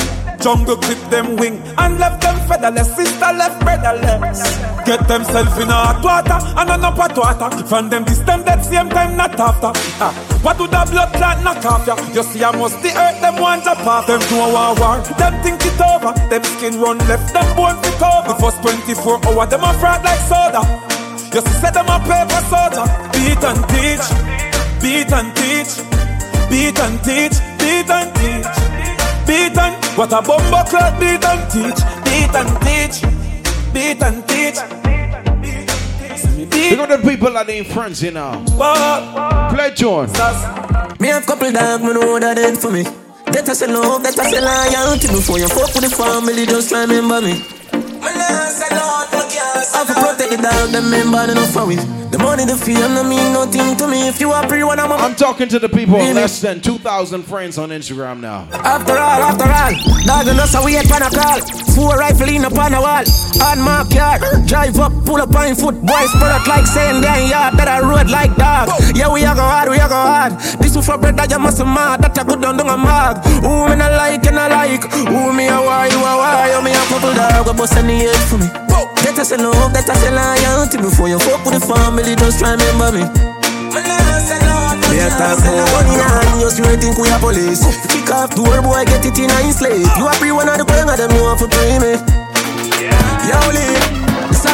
[0.46, 2.94] Jungle clip them wing and left them featherless.
[2.94, 4.38] Sister left brotherless.
[4.86, 7.50] Get themself in a hot water and an up hot water.
[7.66, 9.74] From them this that same time not after.
[9.98, 10.14] Ah,
[10.46, 11.98] what do the blood clot knock off ya?
[12.14, 14.06] You see I must the earth them want to pop.
[14.06, 14.46] Them do a
[14.78, 15.02] war.
[15.18, 16.14] Them think it over.
[16.30, 17.34] Them skin run left.
[17.34, 18.30] Them bone fit over.
[18.30, 20.62] The first 24 hour them a fraud like soda.
[21.34, 22.86] You see say them a paper soda.
[23.10, 24.06] Beat and teach.
[24.78, 25.74] Beat and teach.
[26.46, 27.34] Beat and teach.
[27.58, 28.54] Beat and teach.
[28.54, 28.75] Beat and
[29.96, 31.80] what a bumbo clot beat and teach.
[32.04, 33.02] Beat and teach.
[33.72, 34.58] Beat and teach.
[36.50, 38.44] Big up the people that ain't friends, you know.
[39.50, 40.08] Play John.
[41.00, 42.82] Me have couple dog, me know that dead for me.
[42.82, 45.08] That I say love, that I say loyalty.
[45.08, 47.42] Before you fuck with the family, just remember me.
[49.72, 52.05] I have to protect the dog, them member enough for it.
[52.16, 54.08] The money, the fame, no mean nothing to me.
[54.08, 57.22] If you are pre one, I'm a I'm talking to the people less than 2,000
[57.24, 58.48] friends on Instagram now.
[58.64, 59.76] After all, after all,
[60.08, 61.44] dog and us a wait pan a call.
[61.76, 63.04] Four rifle in upon a wall.
[63.44, 64.16] On my car,
[64.48, 65.76] drive up, pull up on foot.
[65.84, 68.72] Boys out like saying damn yard that I road like dog.
[68.96, 70.40] Yeah, we a go hard, we a go hard.
[70.56, 72.00] This is for bread that you must mad.
[72.00, 73.20] That a good down down a mag.
[73.44, 74.88] Who me not like and I like.
[74.88, 76.48] Who me a why, you a why.
[76.48, 78.65] You me a couple dog, go bust any head for me.
[78.76, 80.76] That I say love, that I say loyalty.
[80.76, 83.04] Before you fuck with the family, just try remember me.
[84.92, 88.40] Me a talk about money and you still think we a police Kick off the
[88.40, 90.96] door boy get it in a slate You a free one of the going of
[90.96, 91.98] them you want to pay me
[93.26, 93.76] Yo Lee,
[94.30, 94.46] this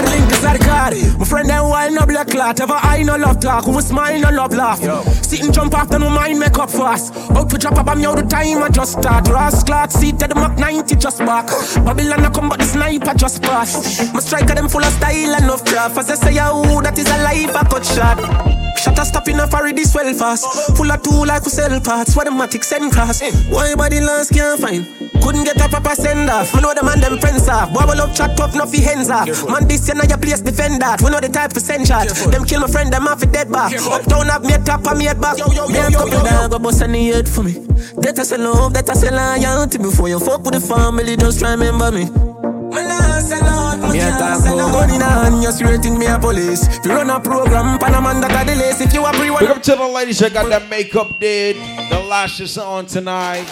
[0.45, 1.19] Are the link, this are the card.
[1.19, 2.61] My friend them wild no black clot.
[2.61, 3.65] Ever I no love talk.
[3.65, 4.81] Who smile no love laugh.
[5.25, 7.15] Sit and jump after no mind make up fast.
[7.31, 9.29] Out to drop up I'm all the time I just start.
[9.29, 11.47] Ross clot seat at the Mach 90 just back.
[11.85, 14.13] Babylon I come but the sniper just pass.
[14.13, 15.99] My striker them full of style and of craft.
[15.99, 18.62] As I say, oh, that is a life I cut shot.
[18.83, 20.77] Shut a stop in a furry this well fast.
[20.77, 22.17] Full of two like we sell parts.
[22.17, 23.23] What the matic send class.
[23.49, 24.85] Why body last can't find?
[25.23, 26.53] Couldn't get up a proper send off.
[26.53, 27.73] Me know the man them friends off.
[27.73, 29.29] Boy, love chat tough, no fi hands off.
[29.49, 31.01] Man, this year now your place defend that.
[31.01, 32.09] We know the type for send shot.
[32.09, 33.73] Them kill my friend, them off a dead back.
[33.73, 35.39] Uptown have me a top and me a back.
[35.39, 37.53] Me a couple dog, go bust any head for me.
[38.03, 39.79] That I say love, that I say loyalty.
[39.79, 42.11] Before you fuck with the family, just remember me.
[43.93, 44.73] Me a talk about oh.
[44.73, 46.67] gun in hand, you straight think me a police.
[46.67, 48.81] If you run a program, Panaman that a delays.
[48.81, 51.57] If you a pre Big up to the ladies that got that makeup did,
[51.91, 53.45] the lashes on tonight.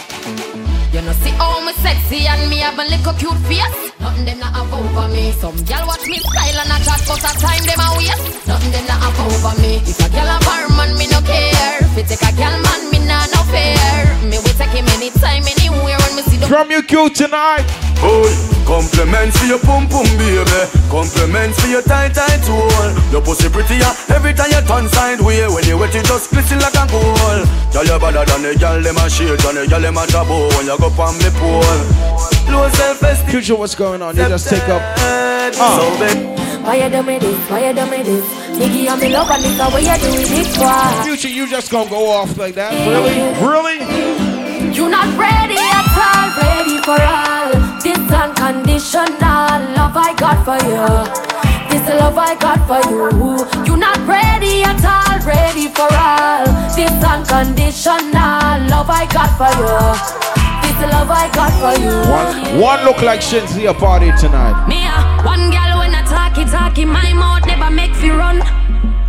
[0.93, 3.93] You know, see how me sexy and me have a little cute face.
[4.01, 5.31] Nothing them not up over me.
[5.33, 8.49] Some gal watch me style and I chat, but a time them a waste.
[8.49, 9.77] Nothing them not up over me.
[9.85, 11.85] If a gal a bar man, me no care.
[11.85, 13.77] If it take a gal man, me nah no fair.
[14.25, 16.49] Me will take him anytime, anywhere when me see the.
[16.49, 17.69] From you cute tonight.
[18.01, 18.33] Boy,
[18.81, 20.61] compliments for your pum pum baby.
[20.89, 22.89] Compliments for your tight tight hole.
[23.13, 25.45] Your pussy prettier every time you turn side way.
[25.49, 27.45] When you wet it just glisten like a gold.
[27.73, 30.49] Girl you better than the girl them a shake and the girl them a trouble
[30.57, 31.81] when you go on me pole.
[32.49, 33.31] Low self esteem.
[33.31, 34.17] Future, what's going on?
[34.17, 34.83] You just take up.
[34.97, 35.77] Ah.
[35.77, 36.41] So big.
[36.65, 37.39] Why you do me this?
[37.51, 38.25] Why you do me this?
[38.57, 40.09] Nigga, I'm in love and nigga, why you do
[40.41, 41.05] it for?
[41.05, 42.73] Future, you just gonna go off like that?
[42.89, 43.17] Really?
[43.41, 43.79] Really?
[44.75, 47.40] You not ready at all, ready for all.
[48.11, 49.07] This unconditional
[49.79, 50.83] love I got for you.
[51.71, 53.07] This the love I got for you.
[53.65, 56.43] You're not ready at all, ready for all.
[56.75, 59.79] This unconditional love I got for you.
[60.59, 61.95] This love I got for you.
[62.11, 64.67] One, one look like Shinzi a party tonight.
[64.67, 68.60] Me a one girl when I talkie talkie, my mouth never make fi run.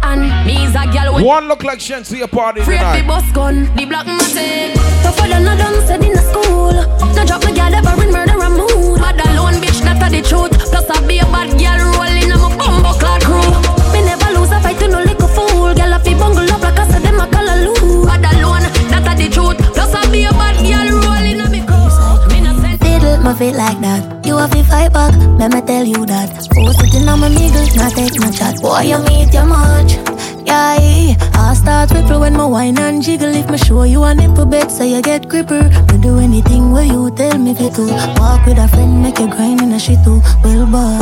[0.03, 3.29] And me is a girl when One look like Shinzi a party Free the bus
[3.31, 4.73] gun, the black matic.
[5.03, 6.73] Tougher than a done said in a school.
[7.15, 8.99] No drop my girl ever in murder a mood.
[8.99, 10.51] Bad alone, bitch, that a the truth.
[10.69, 13.51] Plus I be a bad girl rolling on my bumbo clad crew.
[13.93, 15.73] Me never lose a fight to no little fool.
[15.73, 18.05] Girl, I fi bungle up like I said them a call a loo.
[18.05, 19.57] Bad alone, that a the truth.
[19.73, 21.87] Plus I be a bad girl rolling on me crew.
[22.33, 24.20] Me no send Diddle my feet like that.
[24.41, 26.49] Have to fight back, let me tell you that.
[26.57, 28.59] Oh, sitting on my nigga, not take no chat.
[28.59, 30.01] Boy, you meet your much.
[30.49, 33.29] Yeah, I start ripple when my wine and jiggle.
[33.29, 35.61] If me show you a nipple bed, so you get gripper.
[35.93, 37.85] Me do anything where you tell me to do.
[38.17, 40.19] Walk with a friend, make you grind in a shit too.
[40.43, 40.97] Well, boy.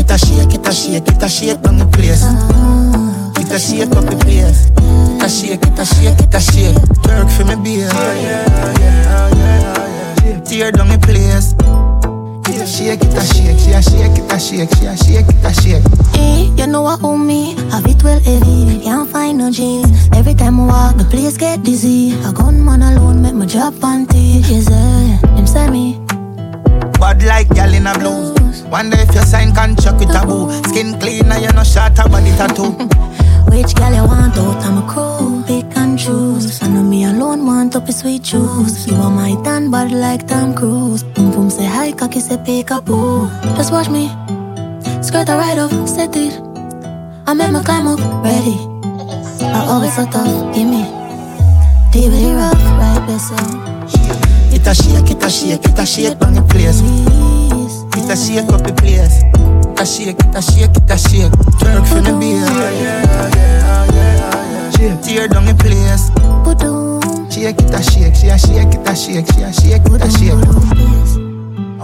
[0.00, 2.24] It a shake, it a shake, it a shake on the place.
[3.36, 4.70] It a shake up the place.
[4.72, 6.80] It a shake, it a shake, it a shake.
[7.04, 9.35] Work for me, beer.
[10.48, 11.54] Tear down the place.
[12.48, 15.26] It a shake, it a shake, she a shake, it a shake, she a shake,
[15.28, 15.84] it a shake.
[16.14, 20.34] Eh, you know what own me, have it well heavy Can't find no jeans Every
[20.34, 24.40] time I walk, the place get dizzy I A gunman alone make my job panty
[24.46, 26.05] eh, them say me
[27.00, 28.62] Bad like gal in a blues.
[28.64, 30.50] Wonder if you sign contract with a boo.
[30.70, 32.72] Skin clean and you no shot a body tattoo.
[33.50, 36.60] Which girl you want out, I'm a crew Pick and choose.
[36.62, 38.86] I know me alone want up a sweet juice.
[38.86, 41.04] You are my tan bad like Tom Cruise.
[41.04, 43.28] Boom boom say hi, cocky say pick a boo.
[43.56, 44.08] Just watch me
[45.02, 46.34] Skirt a ride up, set it.
[47.28, 48.56] I make my climb up, ready.
[49.42, 50.82] I always so tough, give me.
[51.92, 54.35] Deep it rough, right so
[54.66, 56.82] It a shake, it a shake, it a shake on the place.
[57.94, 59.22] It a shake up the place.
[59.22, 61.30] It a shake, it a shake, it a shake.
[61.62, 62.42] Twerk for the beer.
[65.04, 66.10] Tear down the place.
[67.30, 70.10] Shake it a shake, she a shake it a shake, she a shake it a
[70.10, 70.34] shake.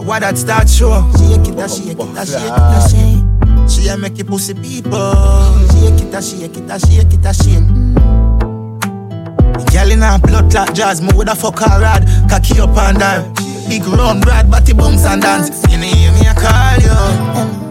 [0.04, 1.06] What that start show?
[1.18, 3.22] Shake it a shake it a shake it a shake.
[3.70, 4.90] She a make you pussy people.
[5.70, 8.41] Shake it a shake it a shake it a shake.
[9.70, 13.34] Girl in a blood clot jazz, me woulda fuck her rad, cocky up and down.
[13.68, 15.62] Big round broad body bounce and dance.
[15.70, 17.62] You hear me a call you.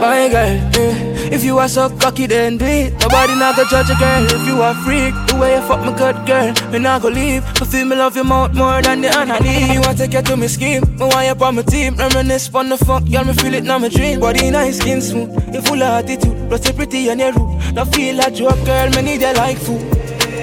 [0.00, 2.92] My girl, eh, if you are so cocky, then do it.
[3.00, 5.14] Nobody not gonna judge a girl if you are freak.
[5.28, 7.44] The way you fuck my good girl, me not gonna leave.
[7.62, 9.72] I feel me love your mouth more than the honey.
[9.72, 11.94] You want to take you to me scheme, me want you on my team.
[11.96, 14.20] Reminisce on the fuck, girl, me feel it now my dream.
[14.20, 16.48] Body nice, skin smooth, you full of attitude.
[16.48, 17.74] Plus you pretty and you rude.
[17.74, 19.80] Now feel like joke, girl, me need you like food.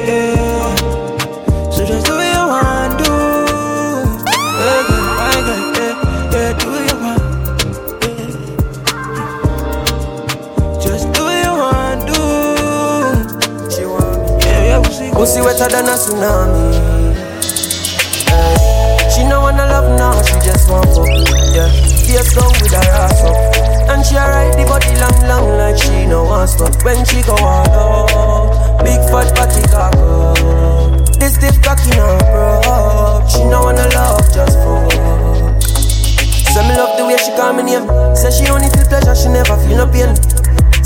[0.07, 0.75] Yeah.
[1.71, 2.16] So just do
[15.57, 16.73] wetter than a tsunami.
[19.11, 21.07] She no wanna love now, she just want fuck.
[21.53, 21.69] Yeah,
[22.05, 23.89] face down with her ass up.
[23.89, 26.83] And she ride the body long, long like she no want stop.
[26.83, 29.93] When she go all out, big fat body cock.
[31.19, 33.25] This stiff cocky no bro.
[33.27, 34.91] She no wanna love, just fuck.
[36.53, 37.87] Say me love the way she call me name.
[38.15, 40.13] Say she only feel pleasure, she never feel no pain.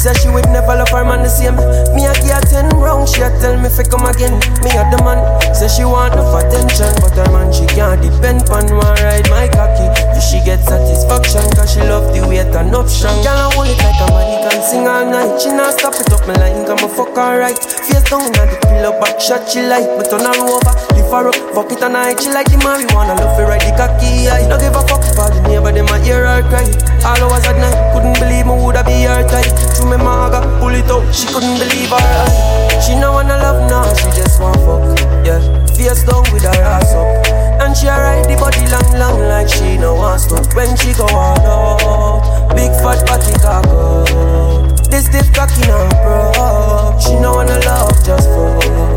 [0.01, 1.53] Say she would never love her man the same.
[1.93, 4.33] Me a give her ten round, she a tell me fi come again.
[4.65, 5.21] Me a the man.
[5.53, 9.45] Say she want enough attention, but her man she can't depend on one ride my
[9.53, 9.85] cocky.
[10.17, 13.21] If she get satisfaction, cause she love the turn up strong.
[13.21, 15.37] Girl I hold it like a man, can sing all night.
[15.37, 17.57] She not stop it up me line, come a fuck alright.
[17.61, 20.73] Face down on the pillow, back shot she like, but turn her over,
[21.11, 22.21] fuck it all night.
[22.21, 24.31] She like the marijuana, love to ride the cocky.
[24.31, 26.63] I don't give a fuck for the neighbor, them a hear her cry.
[27.03, 29.51] All hours at night, couldn't believe me woulda be her type.
[29.75, 32.87] Through me maga, pull it out, she couldn't believe her eyes.
[32.87, 34.87] She no wanna love now, she just want fuck.
[35.27, 35.43] Yeah,
[35.75, 37.27] face down with her ass up.
[37.59, 40.47] And she ride the body long, long like she no want stop.
[40.55, 43.67] When she go all out, big fat body up.
[44.87, 46.95] This stiff cocky now, bro.
[47.03, 48.90] She no wanna love, just fuck.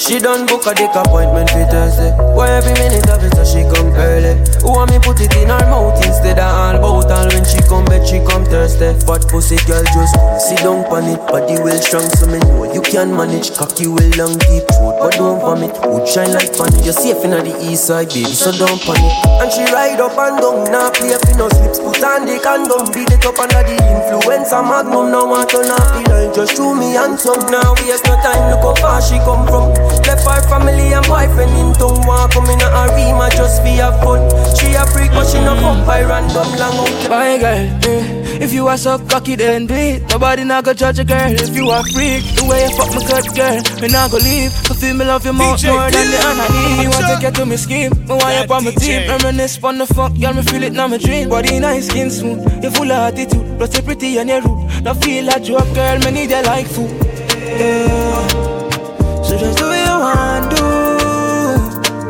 [0.00, 2.08] She done book a dick appointment for Thursday.
[2.32, 4.32] Why every minute of it so she come early?
[4.64, 6.48] Who want me put it in her mouth instead of
[6.80, 8.96] all bout all when she come back she come Thursday.
[9.04, 11.20] Fat pussy girl just sit down on it.
[11.28, 13.52] Body well strong so me know you can manage.
[13.52, 15.76] Cocky well long deep throat but don't vomit.
[15.84, 16.72] Would shine like fun.
[16.80, 19.12] You're safe in the east side baby so don't panic.
[19.44, 21.76] And she ride up and down now play for no slips.
[21.76, 25.12] Put on the condom beat it up under the influence of Magnum.
[25.12, 27.52] Now want to not be line just show me handsome.
[27.52, 29.89] Now waste no time look how far she come from.
[30.06, 34.00] Left her family and boyfriend in town Walk come in a arena just for have
[34.02, 34.20] fun
[34.56, 37.10] She a freak but she no fuck by random long out.
[37.10, 40.02] My girl, eh, if you are so cocky then do it.
[40.10, 42.24] Nobody not go judge a girl if you are freak.
[42.36, 44.52] The way you fuck my cut girl, me not go leave.
[44.70, 46.36] I feel me love you more, DJ more than the Bill.
[46.36, 49.78] honey Want to get to me scheme, me want you on my team Reminisce on
[49.78, 51.28] the fuck, girl me feel it now my dream.
[51.28, 53.58] Body nice, skin smooth, you full of attitude.
[53.58, 54.84] Plus you pretty and you rude.
[54.84, 56.90] Now feel like joke girl, me need you like food.
[57.58, 58.28] Yeah.
[59.22, 59.69] So just do what you
[60.00, 60.64] want, do?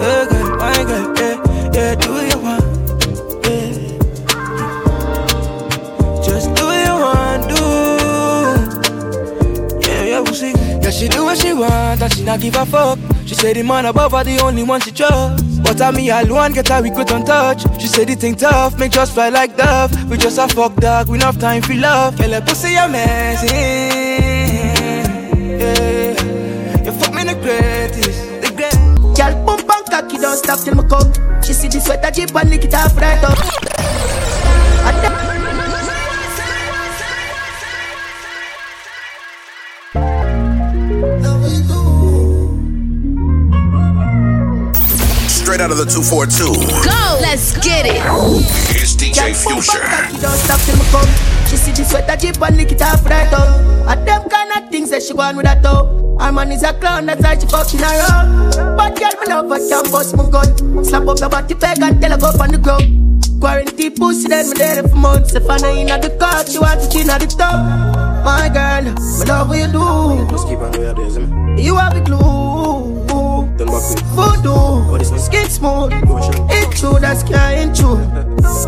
[0.01, 1.37] Yeah, girl, my girl, yeah
[1.75, 2.65] Yeah, do you want,
[3.45, 3.73] yeah.
[6.25, 7.63] Just do you want, do?
[9.89, 10.53] Yeah, yeah, we'll see.
[10.83, 12.99] Yeah, she do what she want and she not give a fuck.
[13.27, 15.45] She say the man above her the only one she trust.
[15.63, 17.63] But I me alone get her we could on touch.
[17.81, 19.93] She say the thing tough, make just fly like dove.
[20.11, 22.17] We just a fuck dog, we enough time for love.
[22.19, 23.51] Girl, that pussy amazing.
[23.51, 24.20] Yeah,
[30.31, 31.13] don't stop till me come.
[31.43, 33.70] She see the sweater jeep and lick it off right up.
[45.61, 46.57] Straight out of the 242.
[46.89, 47.21] Go!
[47.21, 48.01] Let's get it!
[48.73, 49.85] It's DJ Future.
[50.17, 51.05] Don't stop till me come.
[51.53, 53.61] She see the sweater jeep and lick it off right up.
[53.85, 56.17] And them kind of things that she want with that toe.
[56.19, 58.57] Her man is a clown, that's why she fucking around.
[58.75, 60.83] But girl, me love her, can bust my gun.
[60.83, 63.21] Slap up your body peg and tell her go up on the ground.
[63.39, 65.35] Quarantine pussy, then me there for months.
[65.35, 68.25] If I know in the car, she want to chin at the top.
[68.25, 70.25] My girl, me love what you do.
[70.33, 71.59] Just keep on doing this, man.
[71.59, 72.81] You have the glue.
[73.61, 74.01] Turn back quick.
[74.17, 74.90] Voodoo,
[75.21, 75.93] skin smooth.
[76.51, 78.01] It true, that's can't true.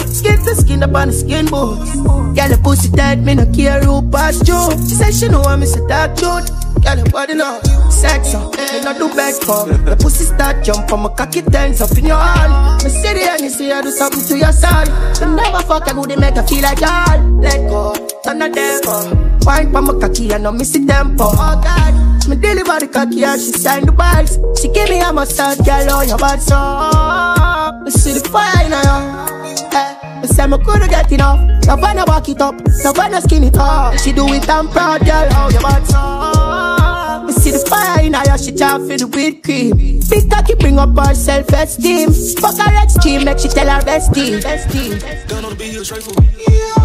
[0.06, 1.96] Skin to skin up on the skin boots.
[1.96, 4.60] Girl, the pussy tight, me no care who pass you.
[4.88, 6.50] She say she know I'm a dark truth.
[6.82, 7.60] Girl, your body now,
[7.90, 9.66] sex up, me not do back for.
[9.66, 12.84] The pussy start jump from my cocky turns up in your hand.
[12.84, 14.86] Me see the and you see I do something to your son.
[15.20, 17.20] You never fuck a good, make her feel like y'all.
[17.40, 19.38] Let go, turn the devil.
[19.46, 21.24] Wine pa my cocky, I know me see tempo.
[21.24, 22.01] Oh God.
[22.28, 24.38] Me deliver the cocky and she sign the bags.
[24.60, 27.82] She give me a massage, girl, on your bad so.
[27.82, 29.26] Me see the fire in her.
[29.74, 31.40] Eh, me say me coulda get enough.
[31.66, 32.54] No wanna walk it up,
[32.84, 33.98] no wanna skin it up.
[33.98, 37.26] She do it, I'm proud, girl, how your bad so.
[37.26, 40.00] Me see the fire in her, she try for the whipped cream.
[40.08, 42.12] Big cocky bring up her self-esteem.
[42.38, 44.40] Fuck her extreme, make she tell her bestie.
[44.40, 45.28] bestie.
[45.28, 46.81] Gun on the beat, straight for Fuck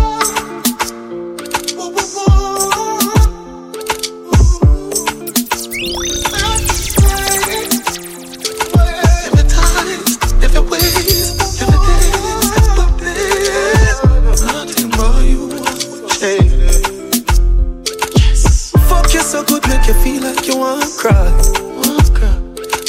[20.68, 21.32] wanna cry.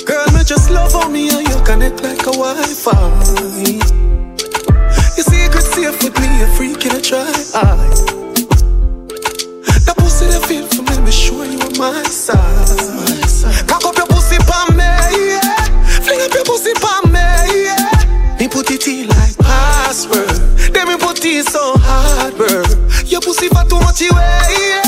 [0.07, 2.93] Girl, Me just love on me and you connect like a Wi-Fi.
[5.17, 7.31] Your secret safe with me, a freak in a try.
[9.87, 13.69] That pussy that feel for me, be sure you on my side.
[13.69, 14.91] Cock up your pussy pa me,
[15.31, 15.63] yeah.
[16.05, 17.27] Fling up your pussy pa me,
[17.67, 18.39] yeah.
[18.41, 20.29] Me put it in like password.
[20.75, 22.65] Then me put it so hard, bro.
[23.07, 24.88] Your pussy for too much, yeah.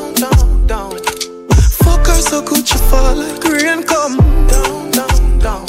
[2.91, 4.17] fall like rain come.
[4.51, 5.67] Down, down, down.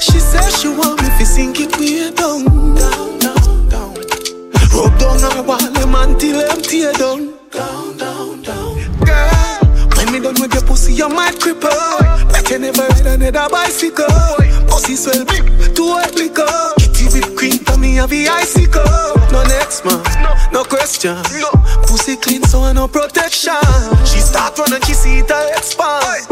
[0.00, 2.44] She says she want me to sink it way down.
[2.74, 3.94] Down, down, down.
[4.74, 5.62] Rub down her wall,
[6.02, 7.20] until them tear down.
[7.50, 8.74] Down, down, down.
[9.06, 9.60] Girl,
[9.94, 11.70] when me done with your pussy, you might cripple.
[12.32, 14.06] Like you never ride another bicycle.
[14.68, 15.46] Pussy swell big,
[15.76, 16.58] too hot liquor.
[16.78, 18.82] Kitty whip cream for me, have the icicle.
[19.30, 20.02] No next man,
[20.52, 21.16] no question.
[21.86, 23.62] Pussy clean, so I no protection.
[24.04, 26.31] She start running, she see it a expand.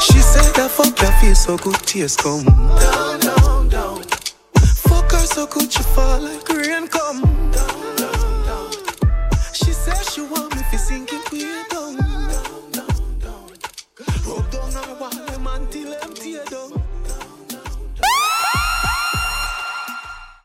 [0.01, 3.10] She said that fuck you feel so good, tears come.